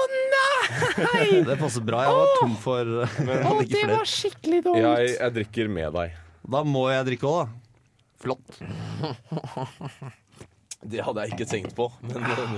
[1.51, 2.03] Det passer bra.
[2.07, 4.79] Jeg var tom for Å, men det var skikkelig dumt.
[4.79, 6.19] Jeg, jeg drikker med deg.
[6.57, 7.47] Da må jeg drikke òg, da.
[8.21, 8.61] Flott.
[10.81, 12.55] Det hadde jeg ikke tenkt på, men eh,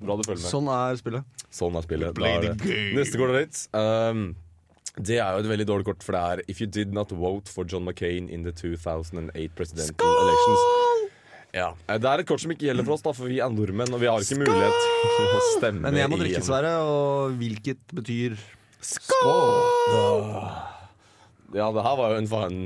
[0.00, 0.48] bra du følger med.
[0.48, 1.42] Sånn er spillet.
[1.52, 2.16] Sånn er spillet.
[2.16, 2.78] Da er det.
[2.96, 3.66] Neste kort det ditt.
[3.76, 4.30] Um,
[4.96, 7.48] det er jo et veldig dårlig kort, for det er If you did not vote
[7.48, 10.64] for John McCain in the 2008 presidential elections
[11.52, 11.70] ja.
[11.88, 13.92] eh, Det er et kort som ikke gjelder for oss, da, for vi er nordmenn,
[13.92, 14.84] og vi har ikke mulighet
[15.16, 16.44] til å stemme Men jeg må drikke.
[16.44, 18.36] Sverre, og hvilket betyr
[21.52, 22.60] Ja, det her var jo en faen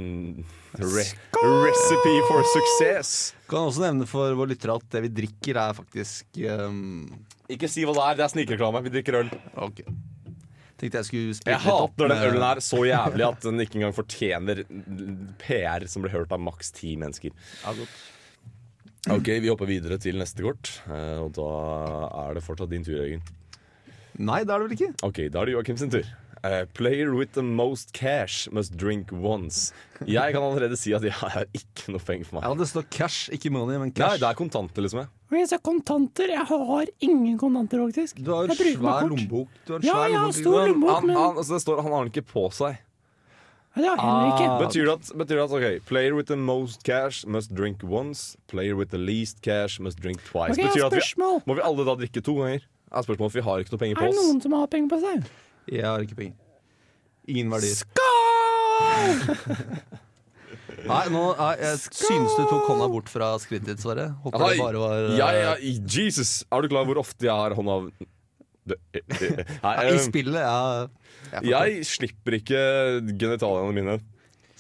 [0.79, 1.05] re
[1.66, 3.12] recipe for success.
[3.51, 7.07] Kan også nevne for våre lyttere at det vi drikker, er faktisk um,
[7.53, 8.83] Ikke si hva det er, det er snikreklame.
[8.87, 9.31] Vi drikker øl.
[9.66, 9.83] Ok.
[10.77, 11.94] Tenkte jeg skulle spille Jeg litt opp.
[11.96, 14.61] hater den ølen her så jævlig at den ikke engang fortjener
[15.40, 17.33] PR som blir hørt av maks ti mennesker.
[17.64, 17.96] Ja, godt.
[19.16, 21.49] Ok, Vi hopper videre til neste kort, eh, og da
[22.27, 23.22] er det fortsatt din tur, Jørgen.
[24.18, 24.88] Nei, det er det vel ikke?
[25.07, 26.05] Ok, Da er det Joakim sin tur.
[26.46, 29.72] Eh, player with the most cash must drink once.
[30.06, 32.44] Jeg kan allerede si at jeg har ikke noe penger for meg.
[32.46, 32.54] Ja.
[32.61, 35.00] Det står cash, ikke money, men Nei, det er kontanter, liksom.
[35.30, 35.48] jeg.
[35.50, 36.28] Så kontanter.
[36.37, 38.20] Jeg har ingen kontanter, faktisk.
[38.22, 39.11] Du har Jeg jo bruker meg svær kort.
[39.11, 39.48] lommebok.
[39.66, 41.62] Du har en Ja, svær jeg har stor Men lommebok, han, men han, altså det
[41.64, 42.76] står, han har den ikke på seg.
[43.76, 44.50] Ja, det har jeg heller ikke.
[44.52, 44.61] Ah.
[44.62, 48.37] Betyr det at, betyr det at ok, player with the most cash must drink once,
[48.48, 50.54] player with the least cash must drink twice.
[50.56, 51.42] Ok, jeg betyr at vi, spørsmål.
[51.46, 52.62] Må vi alle da drikke to ganger?
[52.92, 54.24] Er spørsmålet, for Vi har ikke noe penger Er på det oss.
[54.30, 55.26] noen som har penger på seg?
[55.72, 56.37] Jeg har ikke penger.
[57.26, 57.74] Ingen verdier.
[57.83, 59.16] Skål!
[60.87, 64.11] Nei, nå er, jeg synes du tok hånda bort fra skrittet ditt, Sverre.
[64.22, 66.44] Håper det bare var eh, ja, ja, Jesus!
[66.55, 67.79] Er du klar hvor ofte jeg har hånda
[68.70, 70.87] eh, eh, Nei, I spillet, ja.
[71.33, 72.61] Jeg, Jeg slipper ikke
[73.18, 73.96] genitaliene mine.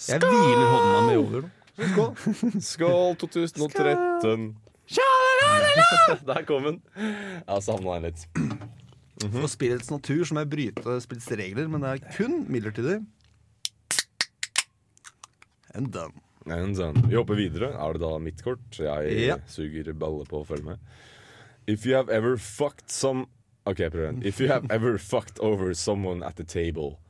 [0.08, 1.46] jeg hviler hånda mi over.
[1.46, 2.06] nå.
[2.64, 4.48] Skål 2013.
[6.26, 6.80] Der kom den.
[6.96, 8.26] Jeg har savna den litt.
[9.22, 12.98] For spillets natur som er bryte spillets regler, men det er kun midlertidig.
[15.76, 16.20] And done.
[16.46, 17.02] And done.
[17.08, 17.72] Vi hopper videre.
[17.74, 18.64] Er det da mitt kort?
[18.78, 19.40] Jeg yeah.
[19.50, 20.92] suger balle på å følge med.
[21.66, 23.26] If you have ever fucked some
[23.66, 24.22] Ok, jeg prøver igjen.
[24.22, 27.00] If you have ever fucked over someone at the table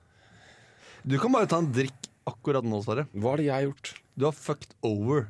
[1.04, 3.04] Du kan bare ta en drikk akkurat nå, Sverre.
[3.12, 3.90] Hva har det jeg gjort?
[4.16, 5.28] Du har fucked over.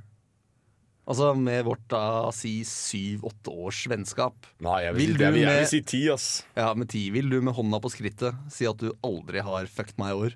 [1.07, 4.35] Altså med vårt da si syv-åtte års vennskap.
[4.65, 6.27] Nei, jeg vil, Vil du jeg vil, jeg vil si ti, ass.
[6.59, 9.95] Ja, med ti vil du med hånda på skrittet si at du aldri har fucket
[10.03, 10.35] meg over.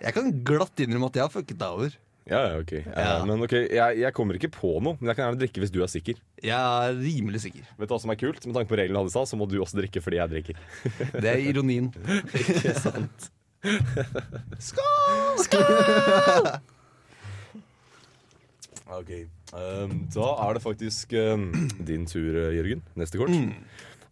[0.00, 1.90] Jeg kan glatt innrømme at jeg har fucket deg over.
[2.30, 2.72] Ja, ja, ok.
[2.86, 3.24] Ja.
[3.26, 4.94] men ok, jeg, jeg kommer ikke på noe.
[5.00, 6.14] Men jeg kan gjerne drikke hvis du er sikker.
[6.46, 7.66] Jeg er rimelig sikker.
[7.80, 8.46] Vet du hva som er kult?
[8.46, 10.54] Med tanke på reglene hadde i stad, så må du også drikke fordi jeg drikker.
[11.18, 11.90] Det er ironien.
[12.44, 13.30] Ikke sant?
[18.90, 19.10] Ok,
[19.50, 21.48] Um, Da er det faktisk um,
[21.88, 22.82] din tur, eh, Jørgen.
[22.98, 23.30] Neste kort.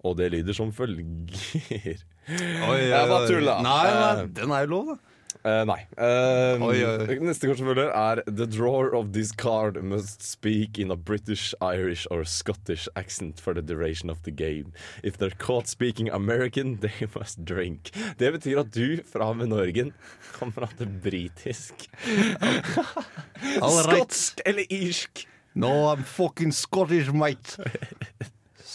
[0.07, 1.05] Og det lyder som følger
[2.29, 3.55] Jeg bare tulla.
[3.63, 4.97] Nei, nei, Eh, den er jo lov, da.
[5.45, 5.87] Eh, nei.
[5.97, 7.19] Ehm, Oi, oi.
[7.23, 11.55] Neste kort som følger er The drawer of this card must speak in a British,
[11.61, 14.73] Irish or Scottish accent for the duration of the game.
[15.03, 17.93] If they're caught speaking American, they must drink.
[18.19, 19.93] Det betyr at du fra med Norge
[20.39, 21.75] kan prate britisk.
[23.39, 23.85] Right.
[23.85, 25.27] Skotsk eller irsk.
[25.55, 27.57] No, I'm fucking Scottish, mate.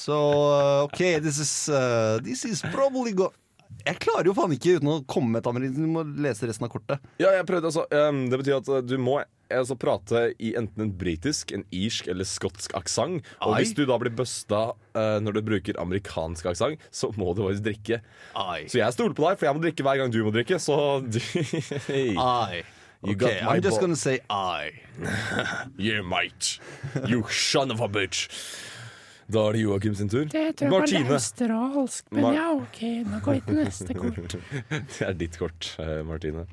[0.03, 0.17] So,
[0.51, 3.31] uh, okay, this is uh, this is probably go
[3.83, 6.67] Jeg klarer jo faen ikke uten å komme med et amerikansk Du må lese resten
[6.67, 7.07] av kortet.
[7.21, 9.17] Ja, jeg prøvde altså um, Det betyr at uh, du må
[9.51, 13.27] altså, prate i enten en britisk, en irsk eller skotsk aksent.
[13.43, 17.43] Og hvis du da blir busta uh, når du bruker amerikansk aksent, så må du
[17.45, 17.99] faktisk drikke.
[18.39, 18.63] Ai.
[18.71, 20.61] Så jeg stoler på deg, for jeg må drikke hver gang du må drikke.
[20.63, 21.19] Så du
[21.91, 22.63] hey.
[23.03, 24.71] You Okay, I'm just gonna say I.
[25.77, 26.57] you might.
[27.05, 28.29] You son of a bitch.
[29.33, 30.25] Da er det Joakim sin tur.
[30.29, 32.81] Det tror jeg var australsk, men Mar- ja, OK.
[33.09, 34.35] Nå går vi til neste kort.
[34.93, 36.45] Det er ditt kort, eh, Martine.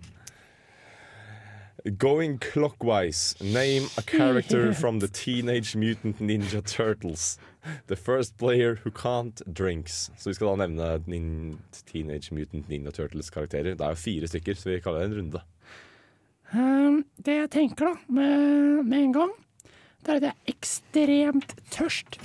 [1.99, 7.39] Going clockwise, name a character from the Teenage Mutant Ninja Turtles.
[7.87, 10.11] The first player who can't drinks.
[10.19, 11.59] Så vi skal da nevne nin
[11.93, 13.75] Teenage Mutant Ninja Turtles-karakterer.
[13.77, 15.43] Det er jo fire stykker, så vi kaller det en runde.
[16.53, 19.33] Um, det jeg tenker da, med, med en gang,
[20.05, 22.21] det er at jeg er ekstremt tørst.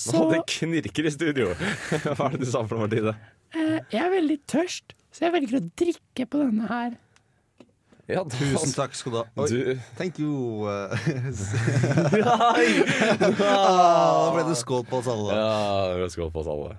[0.00, 1.50] Så Å, det knirker i studio!
[2.16, 3.12] Hva er det du sa for noe, Martine?
[3.52, 6.94] eh, jeg er veldig tørst, så jeg velger å drikke på denne her.
[8.10, 9.24] Ja, Tusen takk skal du ha.
[9.38, 10.64] Oi, Du, thank you.
[12.16, 12.64] Nei!
[13.46, 15.36] ah, Da ble det skål på oss alle.
[15.36, 15.52] ja,
[15.92, 16.72] det ble skål på oss alle.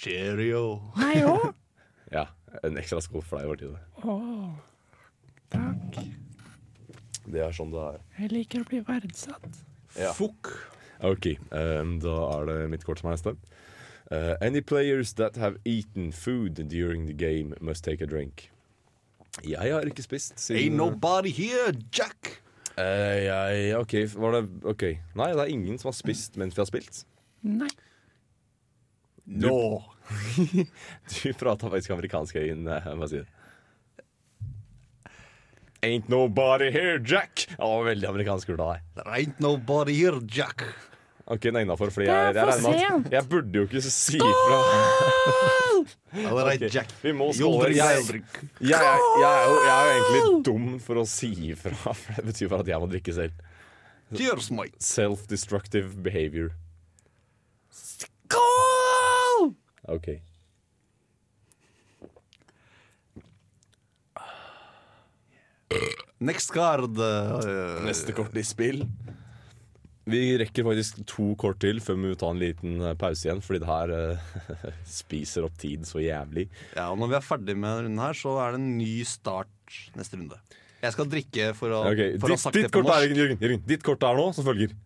[0.00, 0.62] Cheerio.
[0.96, 1.50] Meg òg.
[2.14, 2.26] Ja,
[2.64, 3.80] en ekstra skål for deg, Martine.
[5.52, 6.00] Takk.
[7.26, 8.00] Det er sånn det er.
[8.22, 9.60] Jeg liker å bli verdsatt.
[9.98, 10.12] Ja.
[10.16, 10.52] Fukk.
[11.04, 13.36] Ok, um, da er det mitt kort som er neste.
[14.06, 18.50] Uh, any players that have eaten food during the game must take a drink.
[19.44, 22.40] Jeg har ikke spist Ain't nobody here, Jack.
[22.78, 24.84] Uh, jeg, OK, var det OK.
[25.16, 27.02] Nei, det er ingen som har spist mens vi har spilt.
[27.42, 27.68] Nei.
[29.26, 29.82] No.
[31.10, 33.35] Du prata faktisk amerikansk øyne, uh, Hva sier du?
[35.84, 37.46] Ain't nobody here, Jack!
[37.60, 38.84] Å, veldig amerikansk ord av deg.
[38.96, 40.64] There ain't nobody here, Jack.
[41.26, 43.06] OK, den er innafor, fordi Det er jeg, jeg for regner med sent.
[43.06, 44.58] at Jeg burde jo ikke si ifra.
[46.30, 46.92] All right, Ok, Jack.
[47.02, 47.70] Vi må skåle.
[47.74, 48.22] Jeg, jeg,
[48.62, 49.00] jeg, er
[49.50, 52.70] jo, jeg er jo egentlig dum for å si ifra, for det betyr bare at
[52.72, 53.42] jeg må drikke selv.
[54.14, 54.78] Cheers, mate.
[54.86, 56.52] Self-destructive behavior.
[57.74, 59.50] Skål!
[59.92, 60.08] OK.
[66.26, 66.96] Next card.
[66.98, 68.84] uh, Neste kort i spill.
[70.06, 73.40] Vi rekker faktisk to kort til før vi må ta en liten eh, pause igjen,
[73.42, 76.44] fordi det her eh, spiser opp tid så jævlig.
[76.76, 78.92] Ja, og Når vi er ferdig med denne runden, her så er det en ny
[79.02, 80.38] start neste runde.
[80.84, 82.14] Jeg skal drikke for å, okay.
[82.22, 83.08] for å ha ditt, sagt det på kort er.
[83.18, 84.76] Jørgen, Jørgen, ditt kort er nå som følger.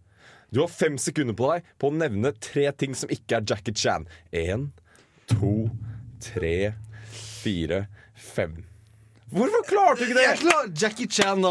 [0.49, 3.77] Du har fem sekunder på deg på å nevne tre ting som ikke er Jackie
[3.77, 4.09] Chan.
[4.33, 4.71] Én,
[5.29, 5.69] to,
[6.25, 6.73] tre,
[7.13, 7.85] fire,
[8.17, 8.63] fem.
[9.31, 10.25] Hvorfor klarte du ikke det?
[10.27, 10.63] Jeg klar!
[10.83, 11.51] Jackie Chan, da.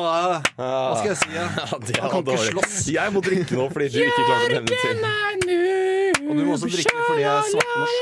[0.59, 1.29] Hva skal jeg si?
[1.31, 1.45] Ja?
[1.55, 2.51] Ja, det Han kan ikke dårlig.
[2.51, 2.75] slåss.
[2.91, 4.99] Jeg må drikke nå fordi du ikke klarte å nevne ting.
[5.47, 6.19] noob.
[6.29, 7.97] Og du må også drikke fordi jeg er svartnorsk.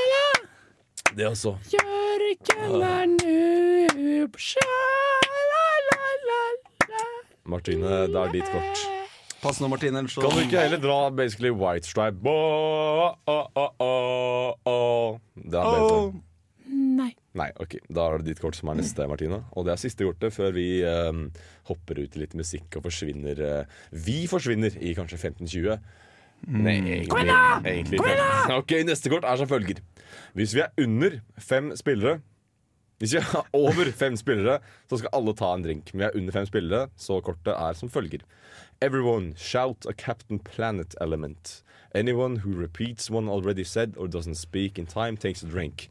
[1.18, 1.52] Det også.
[1.74, 4.32] Jørgen er noob.
[4.48, 7.02] Sja-la-la-la-la.
[7.48, 8.78] Martine, det er ditt kort.
[9.42, 12.18] Pass nå, Martine, så Kan du ikke heller dra basically white stripe?
[12.26, 13.70] Oh, oh, oh,
[14.66, 15.20] oh.
[15.38, 15.86] Det er bedre.
[15.86, 16.10] Oh.
[16.98, 17.14] Nei.
[17.38, 19.44] Nei, ok, Da er det ditt kort som er neste, Martina.
[19.54, 21.22] Og det er siste kortet før vi eh,
[21.70, 25.78] hopper ut i litt musikk og forsvinner eh, Vi forsvinner i kanskje 15-20.
[26.54, 27.34] Nei, egentlig,
[27.66, 28.56] egentlig 15.
[28.60, 29.82] Ok, Neste kort er som følger.
[30.38, 32.20] Hvis vi er under fem spillere
[33.02, 35.94] Hvis vi er over fem spillere, så skal alle ta en drink.
[35.94, 38.26] Men vi er under fem spillere, så kortet er som følger.
[38.82, 41.62] Everyone shout a Captain Planet element.
[41.94, 45.90] Anyone who repeats one already said or doesn't speak in time takes a drink.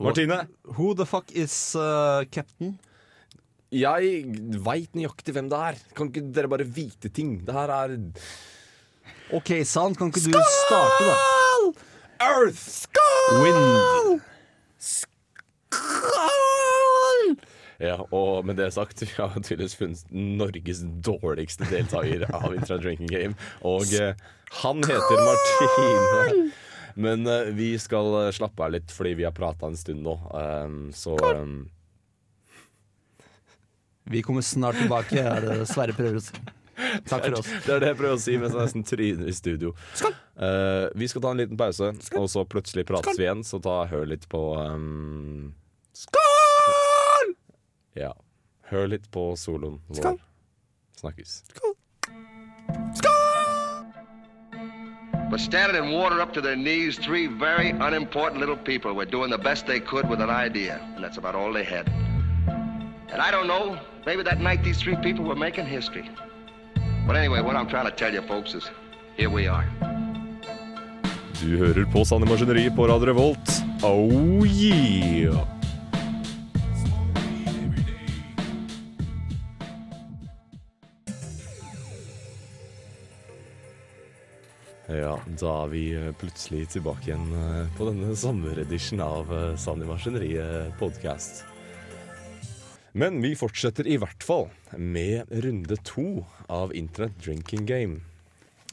[0.00, 2.78] Martine, Who the fuck is uh, captain?
[3.68, 4.24] jeg
[4.64, 5.76] veit nøyaktig hvem det er.
[5.96, 7.34] Kan ikke dere bare vite ting?
[7.44, 7.98] Det her er
[9.36, 9.98] OK, sant.
[10.00, 11.14] Kan ikke du starte, da?
[12.24, 12.62] Earth!
[12.86, 13.42] Skål!
[13.42, 14.22] Wind.
[14.80, 15.08] Skål!
[17.78, 23.12] Ja, og med det sagt, vi har tydeligvis funnet Norges dårligste deltaker av Intra Drinking
[23.12, 23.36] Game.
[23.62, 24.16] Og eh,
[24.64, 26.48] han heter Martine.
[26.98, 30.16] Men uh, vi skal eh, slappe av litt, fordi vi har prata en stund nå.
[30.34, 31.68] Um, så um,
[34.02, 36.40] Vi kommer snart tilbake, er det Sverre prøver å si.
[37.06, 37.50] Takk for oss.
[37.66, 39.72] Det er det jeg prøver å si mens jeg nesten tryner i studio.
[40.34, 43.46] Uh, vi skal ta en liten pause, og så plutselig prates vi igjen.
[43.46, 45.52] Så ta hør litt på um,
[45.94, 47.34] Skål!
[47.98, 48.14] Ja.
[48.72, 50.18] Hør litt på soloen vår.
[50.98, 51.42] Snakkes.
[55.30, 59.30] But standing in water up to their knees, three very unimportant little people were doing
[59.30, 61.86] the best they could with an idea, and that's about all they had.
[63.12, 66.10] And I don't know, maybe that night these three people were making history.
[67.06, 68.70] But anyway, what I'm trying to tell you folks is
[69.16, 69.64] here we are.
[71.40, 73.62] Du hører på Sanne Maskineri på Radio Revolt.
[73.82, 75.57] Oh yeah!
[84.88, 89.88] Ja, da er vi eh, plutselig tilbake igjen eh, på denne sommeredition av eh, i
[89.88, 91.42] Maskineriet podcast.
[92.96, 94.48] Men vi fortsetter i hvert fall
[94.80, 98.00] med runde to av Internett Drinking Game.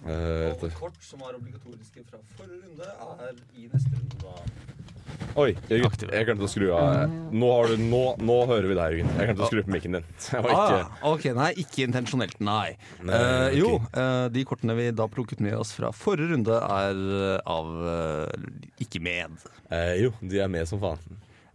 [0.08, 4.95] Eh, kort som var obligatoriske fra forrige runde, er i neste runde da.
[5.36, 8.94] Oi, jeg, jeg glemte å skru av Nå, har du, nå, nå hører vi deg,
[8.96, 9.10] Jørgen.
[9.20, 10.06] Jeg glemte å skru på mikken din.
[10.32, 12.78] Jeg var ikke Ah, ok, nei, ikke intensjonelt, nei.
[13.04, 13.58] Nei, uh, okay.
[13.60, 17.74] Jo, uh, de kortene vi da plukket med oss fra forrige runde, er eh, av
[17.84, 19.36] uh, ikke med.
[19.76, 21.04] eh, Jo, de er med som faen.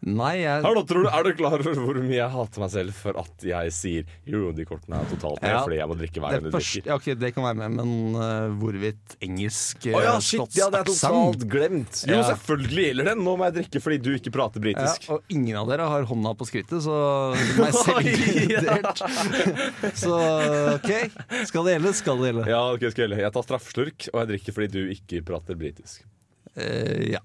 [0.01, 2.94] Nei, jeg Hallo, tror du, Er du klar over hvor mye jeg hater meg selv
[2.96, 5.59] for at jeg sier jo, de kortene er totalt Ja.
[5.61, 6.86] fordi jeg må drikke hver gang du drikker?
[6.88, 10.70] ja, ok, det kan være med, men uh, hvorvidt engelsk uh, Å ja, shit, ja,
[10.72, 12.01] det er totalt glemt.
[12.09, 12.22] Jo, Ja.
[12.30, 13.14] selvfølgelig gjelder det.
[13.20, 15.05] Nå må jeg drikke fordi du ikke prater Ja, britisk.
[15.12, 16.96] og ingen av dere har hånda på skrittet, så
[17.61, 19.05] meg selv inkludert.
[20.01, 20.16] Så
[20.78, 20.90] OK,
[21.51, 22.48] skal det gjelde, skal det gjelde.
[22.57, 26.07] Ja, ok, skal jeg, jeg tar straffeslurk, og jeg drikker fordi du ikke prater britisk.
[26.57, 27.20] Uh, ja.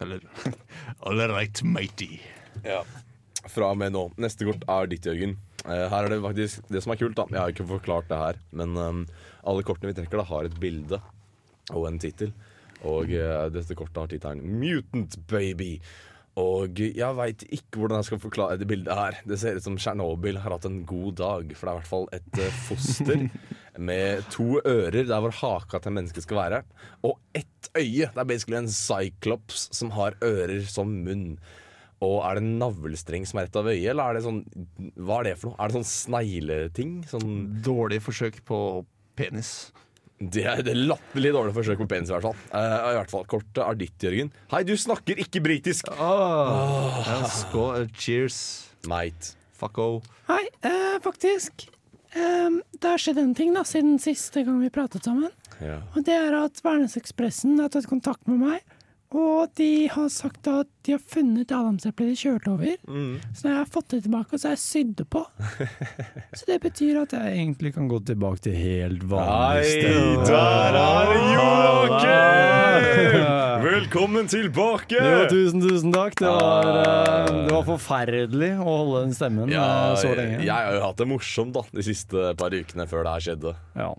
[0.00, 0.24] Eller
[1.06, 2.20] All right, matey.
[2.64, 2.82] Ja.
[3.48, 4.08] Fra og med nå.
[4.20, 5.36] Neste kort er ditt, Jørgen.
[5.64, 7.16] Eh, her er Det faktisk det som er kult.
[7.16, 9.06] da Jeg har ikke forklart det her, men um,
[9.44, 11.00] alle kortene vi trekker, da har et bilde
[11.70, 12.32] og en tittel.
[12.80, 15.80] Og uh, dette kortet har tittelen 'Mutant Baby'.
[16.40, 19.18] Og jeg veit ikke hvordan jeg skal forklare det bildet her.
[19.26, 21.50] Det ser ut som Tsjernobyl har hatt en god dag.
[21.56, 23.26] For det er i hvert fall et uh, foster
[23.78, 26.62] med to ører der hvor haka til mennesket skal være.
[27.06, 28.08] Og ett øye.
[28.10, 31.34] Det er basically en cyclops som har ører som munn.
[32.00, 34.38] Og er det en navlestreng som er rett av øyet, eller er det sånn
[34.96, 35.58] Hva er det for noe?
[35.60, 36.94] Er det sånn snegleting?
[37.10, 37.34] Sånn
[37.66, 38.60] Dårlig forsøk på
[39.20, 39.70] penis.
[40.20, 42.40] Det er det latterlig dårlig forsøk på penis, i hvert fall.
[42.52, 44.32] Uh, I hvert fall, Kortet er ditt, Jørgen.
[44.52, 45.88] Hei, du snakker ikke britisk!
[45.96, 47.86] Ja, skål.
[47.96, 48.40] Cheers.
[48.88, 49.36] Mate.
[49.60, 50.00] Fucko.
[50.28, 51.70] Hei, Uh, faktisk.
[52.10, 55.30] Um, det har skjedd en ting da, siden siste gang vi pratet sammen.
[55.62, 55.78] Ja.
[55.94, 58.76] Og det er at Værnesekspressen har tatt kontakt med meg.
[59.10, 62.76] Og de har sagt at de har funnet adamseplet de kjørte over.
[63.34, 65.22] Så når jeg har fått det tilbake, så har jeg sydd det på.
[66.38, 70.30] Så det betyr at jeg egentlig kan gå tilbake til helt vanlig sted.
[70.30, 73.18] der er Joakim!
[73.66, 74.94] Velkommen tilbake!
[75.02, 76.14] Jo, tusen, tusen takk.
[76.20, 80.38] Det var, eh, det var forferdelig å holde den stemmen Ja, eh, så lenge.
[80.46, 83.56] jeg har jo hatt det morsomt da de siste par ukene før det her skjedde.
[83.74, 83.90] Ja.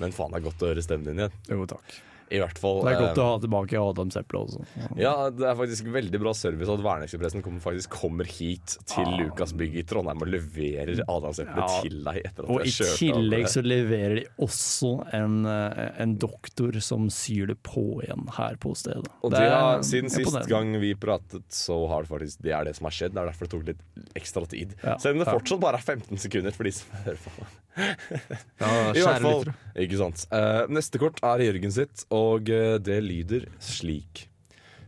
[0.00, 1.34] Men faen, det er godt å høre stemmen din igjen.
[1.50, 1.98] Jo, takk.
[2.32, 4.90] I hvert fall Det er godt eh, å ha tilbake Adamseplet også.
[5.00, 9.52] Ja, det er faktisk veldig bra service at Værnekspressen kommer, faktisk kommer hit til Lukas
[9.54, 11.80] Lukasbygget i Trondheim og leverer adamseplet Ja.
[11.82, 16.80] til deg etter at Og i tillegg så leverer de også en, eh, en doktor
[16.80, 19.08] som syr det på igjen her på stedet.
[19.22, 22.64] Og Det er har, siden sist gang vi pratet, så har det faktisk Det er
[22.64, 23.14] det som har skjedd.
[23.14, 24.74] Det er derfor det tok litt ekstra tid.
[24.82, 24.96] Ja.
[24.98, 27.46] Selv om det fortsatt bare er 15 sekunder for de som hører på.
[28.60, 29.50] Ja, I hvert fall,
[29.84, 30.26] ikke sant.
[30.34, 34.28] Eh, neste kort er Jørgen sitt, og eh, det lyder slik.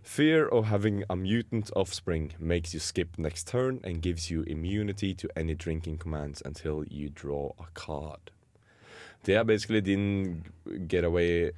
[0.07, 5.13] Fear of having a mutant offspring makes you skip next turn and gives you immunity
[5.15, 8.31] to any drinking commands until you draw a card.
[9.27, 10.45] Det er basically din
[10.89, 11.51] getaway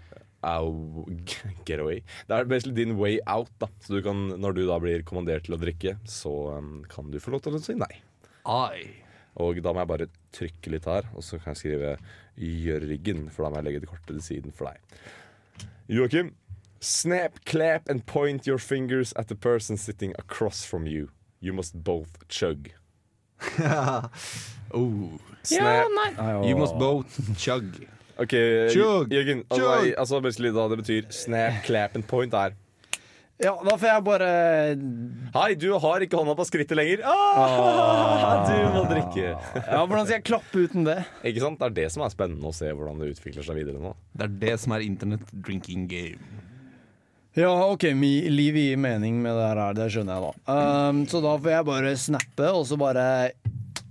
[0.43, 1.05] au,
[1.67, 2.01] Getaway.
[2.29, 3.51] Det er basically din way out.
[3.61, 7.11] da Så du kan, når du da blir kommandert til å drikke, så um, kan
[7.11, 8.01] du få lov til å si nei.
[8.49, 9.08] Ai.
[9.39, 11.95] Og da må jeg bare trykke litt her, og så kan jeg skrive
[12.39, 15.01] Jørgen, for da må jeg legge det kortet til siden for deg.
[15.89, 16.35] Joakim.
[16.81, 21.09] Snap, clap and point your fingers at the person sitting across from you.
[21.41, 22.71] You must both chug.
[24.71, 25.19] Oh.
[25.43, 25.87] Snap.
[26.19, 27.65] Ja, You must both chug.
[28.19, 28.33] Ok,
[28.71, 29.45] Chug, Jørgen.
[29.51, 32.51] Altså, altså det betyr snap, clap and point er
[33.39, 34.29] Ja, da får jeg bare
[35.37, 37.05] Hei, du har ikke hånda på skrittet lenger.
[37.07, 39.31] Ah, du må drikke.
[39.37, 40.97] Ja, Hvordan skal jeg klappe uten det?
[41.23, 41.61] Ikke sant?
[41.61, 43.93] Det er det som er spennende å se hvordan det utvikler seg videre nå.
[44.19, 46.19] Det er det som er internett drinking game.
[47.39, 50.57] Ja, OK, mi, liv gir mening med det her, det skjønner jeg da.
[50.91, 53.05] Um, så da får jeg bare snappe, og så bare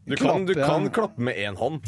[0.04, 1.88] Du kan, du kan klappe med én hånd.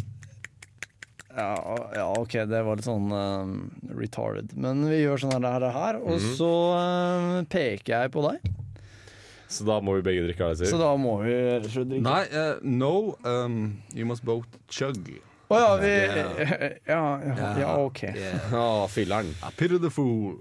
[1.35, 4.55] Ja, ja, OK, det var litt sånn uh, retarded.
[4.57, 6.31] Men vi gjør sånn her, her og Mhm.
[6.39, 8.49] så uh, peker jeg på deg.
[9.49, 10.49] Så da må vi begge drikke.
[10.53, 12.01] det jeg Så da må vi drikke.
[12.05, 13.17] Nei, uh, no.
[13.23, 14.97] Um, you must both chug.
[15.49, 16.73] Å ja, vi Yeah.
[16.93, 18.03] ja, ja, ja, OK.
[18.03, 18.51] Yeah.
[18.53, 19.31] Å, filleren.
[19.41, 20.35] I pity the fool.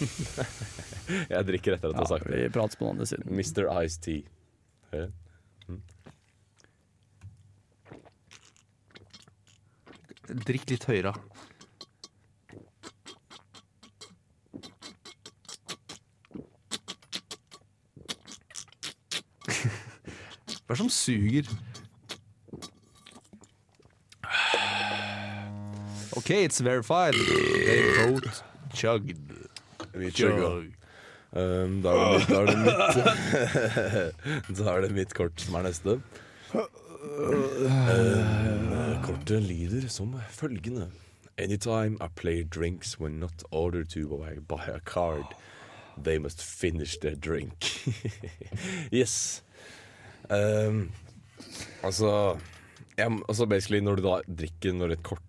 [1.30, 2.42] Jeg drikker etter at du har sagt det.
[2.42, 3.28] vi prates på den andre siden.
[3.32, 3.68] Mr.
[3.84, 4.22] Ice Tea.
[4.92, 5.12] Hører
[10.28, 11.12] Drikk litt høyere.
[20.64, 21.44] Hva er det som suger?
[26.16, 27.14] OK, it's verified.
[27.14, 29.20] They both chugged.
[29.92, 30.64] Vi chugga.
[31.34, 32.56] Um, da, er det, mitt, da, er det
[34.48, 35.98] mitt da er det mitt kort som er neste.
[37.04, 38.53] Uh,
[39.14, 40.90] kortet lyder som følgende.
[41.38, 44.08] Anytime I play drinks when not ordered to
[44.48, 45.24] by, a card,
[46.02, 47.86] they must finish their drink.
[48.92, 49.42] yes.
[50.30, 50.90] Um,
[51.82, 52.38] altså,
[52.96, 55.22] jeg, altså basically når du da drikker når et kort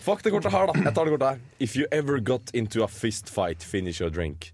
[0.00, 0.80] Fuck det kortet her, da.
[0.84, 1.38] Jeg tar det kortet her.
[1.60, 4.52] If you ever got into a fist fight, finish your drink.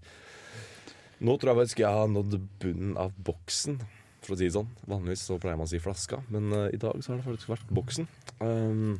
[1.19, 3.79] Nå tror jeg faktisk jeg har nådd bunnen av boksen,
[4.27, 4.69] for å si det sånn.
[4.89, 7.53] Vanligvis så pleier man å si flaska, men uh, i dag så har det faktisk
[7.55, 8.07] vært boksen.
[8.41, 8.97] Um,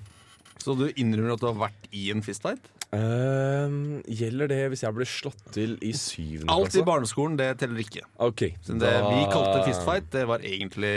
[0.64, 2.70] Så du innrømmer at du har vært i en fistfight?
[2.94, 6.60] um, gjelder det hvis jeg blir slått til i syvende klasse?
[6.62, 8.04] Alt i barneskolen, det teller ikke.
[8.22, 10.94] Ok, Så det vi kalte fistfight, det var egentlig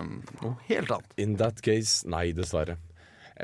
[0.00, 1.16] um, noe helt annet.
[1.20, 2.78] In that case, nei, dessverre.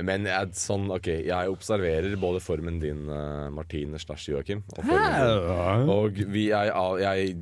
[0.00, 5.90] Men jeg, sånn, ok, jeg observerer både formen din, uh, Martine slash Joakim, og formen.
[5.92, 6.72] Og vi er,
[7.04, 7.34] jeg,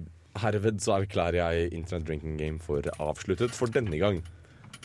[0.42, 4.20] herved så erklærer jeg Internet Drinking Game for avsluttet for denne gang.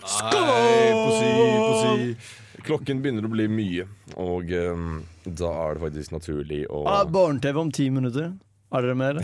[0.06, 2.16] Skål!
[2.66, 3.86] Klokken begynner å bli mye,
[4.18, 8.32] og um, da er det faktisk naturlig å Ah, Barne-TV om ti minutter.
[8.74, 9.20] Er dere med?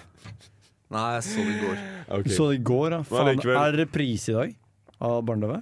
[0.92, 1.76] Nei, jeg så det i går.
[2.18, 2.34] Okay.
[2.34, 3.00] Så det i går, da.
[3.06, 4.56] Faen, Nei, er det reprise i dag
[5.10, 5.60] av Barne-TV?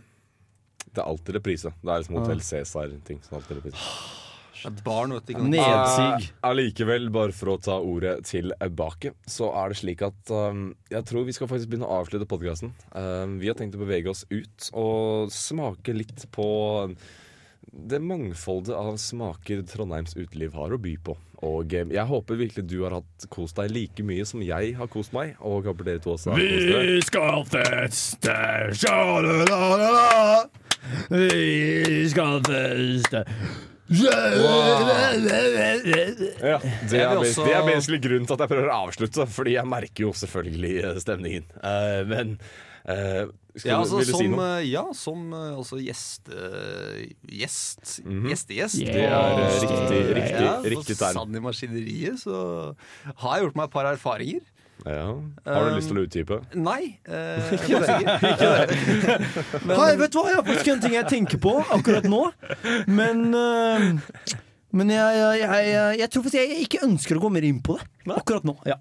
[0.89, 1.75] Det er alltid reprise.
[1.85, 3.21] Det er som Hotell Cæsar-ting.
[3.27, 3.39] som
[4.85, 5.35] barn, vet du.
[5.35, 6.29] Ikke Nedsig.
[6.29, 11.07] Eh, Allikevel, bare for å ta ordet tilbake, så er det slik at um, jeg
[11.09, 12.75] tror vi skal faktisk begynne å avslutte podkasten.
[12.93, 16.49] Um, vi har tenkt å bevege oss ut og smake litt på
[17.73, 21.17] det mangfoldet av smaker Trondheims uteliv har å by på.
[21.47, 24.91] Og eh, jeg håper virkelig du har hatt kost deg like mye som jeg har
[24.91, 25.37] kost meg.
[25.45, 27.03] Og håper dere to også har kost dere.
[27.07, 28.37] skal feste,
[28.81, 30.49] sjalalala.
[31.13, 33.25] Vi skal feste.
[33.89, 34.11] Ja,
[36.91, 39.67] det, er, også- det er basically grunnen til at jeg prøver å avslutte, Fordi jeg
[39.69, 41.45] merker jo selvfølgelig eh, stemningen.
[41.63, 42.27] Uh, men
[42.85, 43.25] uh,
[43.57, 44.51] skal Ja, du, altså, vil du som, si noe?
[44.69, 46.33] ja, som altså gjeste...
[47.41, 47.85] Gjest?
[48.05, 48.77] Gjestegjest.
[48.85, 49.13] Det er
[49.65, 51.15] riktig, riktig, ja, riktig term.
[51.19, 52.35] Sann i maskineriet, så
[53.25, 54.43] har jeg gjort meg et par erfaringer.
[54.87, 55.07] Ja.
[55.45, 56.37] Har du Um, lyst til å utdype?
[56.55, 56.99] Nei.
[57.09, 58.67] Eh, Ikke det.
[59.67, 62.21] Men, Hei, vet du hva, jeg har faktisk en ting jeg tenker på akkurat nå.
[62.87, 63.89] Men øh,
[64.79, 67.79] Men jeg, jeg, jeg, jeg tror faktisk jeg ikke ønsker å gå mer inn på
[68.09, 68.55] det akkurat nå.
[68.69, 68.77] Ja.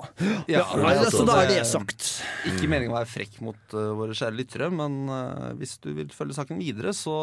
[0.51, 2.09] Ja, Nei, så altså, da er det- det sagt.
[2.51, 6.11] Ikke meningen å være frekk mot uh, våre kjære lyttere, men uh, hvis du vil
[6.15, 7.15] følge saken videre, så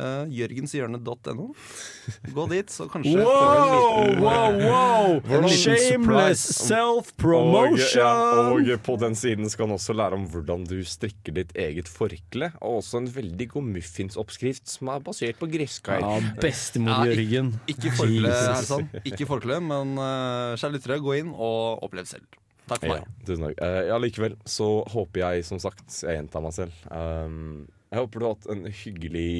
[0.00, 1.46] uh, jørgenshjørne.no.
[2.36, 5.48] Gå dit, så kanskje Wow, liten, wow, wow!
[5.62, 8.02] Shameless self-promotion!
[8.02, 11.54] Og, ja, og på den siden skal han også lære om hvordan du strikker ditt
[11.58, 12.52] eget forkle.
[12.60, 16.02] Og også en veldig god muffinsoppskrift som er basert på gresskar.
[16.02, 17.52] Ja, bestemor Ja, Jørgen.
[17.70, 18.70] Ikke forkle, Jesus.
[18.72, 18.88] sånn.
[19.08, 22.26] Ikke forkle, men uh, kjære lyttere, gå inn og opplev selv.
[22.70, 23.14] Takk for Ja, meg.
[23.26, 23.56] tusen takk.
[23.66, 28.22] Eh, ja, likevel så håper jeg, som sagt, jeg gjentar meg selv um, Jeg håper
[28.22, 29.32] du har hatt en hyggelig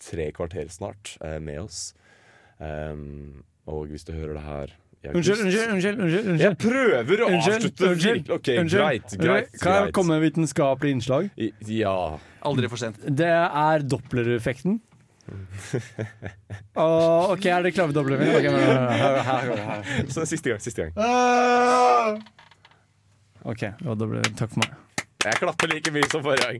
[0.00, 1.94] tre kvarter snart eh, med oss.
[2.58, 4.76] Um, og hvis du hører det her
[5.14, 6.00] Unnskyld, unnskyld, unnskyld.
[6.02, 6.40] unnskyld.
[6.42, 8.80] Jeg prøver å Unnskyld, avslutte unnskyld, okay, OK, unnskyld.
[8.82, 9.12] greit.
[9.20, 9.92] greit, Kan jeg greit.
[9.94, 11.28] komme med vitenskapelig innslag?
[11.38, 11.94] I- Ja.
[12.42, 12.98] Aldri for sent.
[13.06, 14.80] Det er Doppler-effekten.
[16.74, 18.36] Åh, OK, er dere klare for Doppler-effekten?
[18.38, 20.10] Ok, men, her, her, her, her.
[20.10, 20.60] Så siste gang.
[20.62, 22.22] Siste gang.
[23.44, 24.22] OK, ja, Doppler.
[24.38, 24.74] takk for meg.
[25.24, 26.58] Jeg klapper like mye som forrige gang.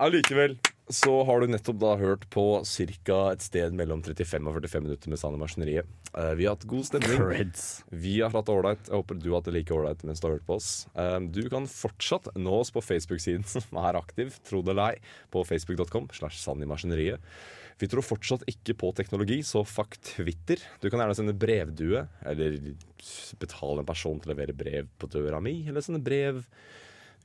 [0.00, 0.58] Allikevel
[0.90, 3.18] så har du nettopp da hørt på ca.
[3.32, 5.88] et sted mellom 35 og 45 minutter med Sanne Maskineriet.
[6.10, 7.20] Eh, vi har hatt god stemning.
[7.20, 7.64] Creds.
[7.90, 8.82] Vi har hatt det ålreit.
[8.88, 10.72] Jeg håper du har hatt det like ålreit mens du har hørt på oss.
[10.98, 15.16] Eh, du kan fortsatt nå oss på Facebook-siden som er aktiv, tro det eller ei,
[15.30, 17.24] på facebook.com slash sannimaskineriet.
[17.80, 20.60] Vi tror fortsatt ikke på teknologi, så fuck Twitter.
[20.82, 22.58] Du kan gjerne sende brevdue, eller
[23.40, 26.42] betale en person til å levere brev på døra mi, eller sende brev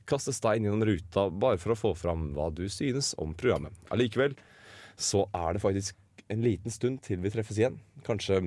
[0.08, 3.74] kaste stein gjennom ruta bare for å få fram hva du synes om programmet.
[3.94, 4.36] Allikevel
[4.96, 5.96] så er det faktisk
[6.32, 7.78] en liten stund til vi treffes igjen.
[8.06, 8.40] Kanskje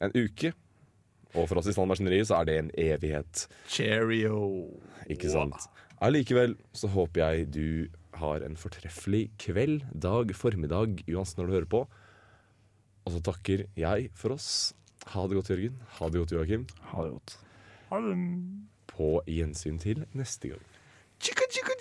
[0.00, 0.52] en uke.
[1.30, 3.44] Og for oss i Standardmaskineriet så er det en evighet.
[3.70, 4.40] Cheerio.
[5.12, 5.68] Ikke sant?
[6.02, 7.66] Allikevel så håper jeg du
[8.20, 11.84] har en fortreffelig kveld, dag, formiddag, uansett når du hører på.
[13.06, 14.50] Og så takker jeg for oss.
[15.14, 15.78] Ha det godt, Jørgen.
[15.98, 16.66] Ha det godt, Joakim.
[16.90, 17.38] Ha det godt.
[19.00, 20.64] På gjensyn til neste gang.
[21.20, 21.72] Chica, chicka,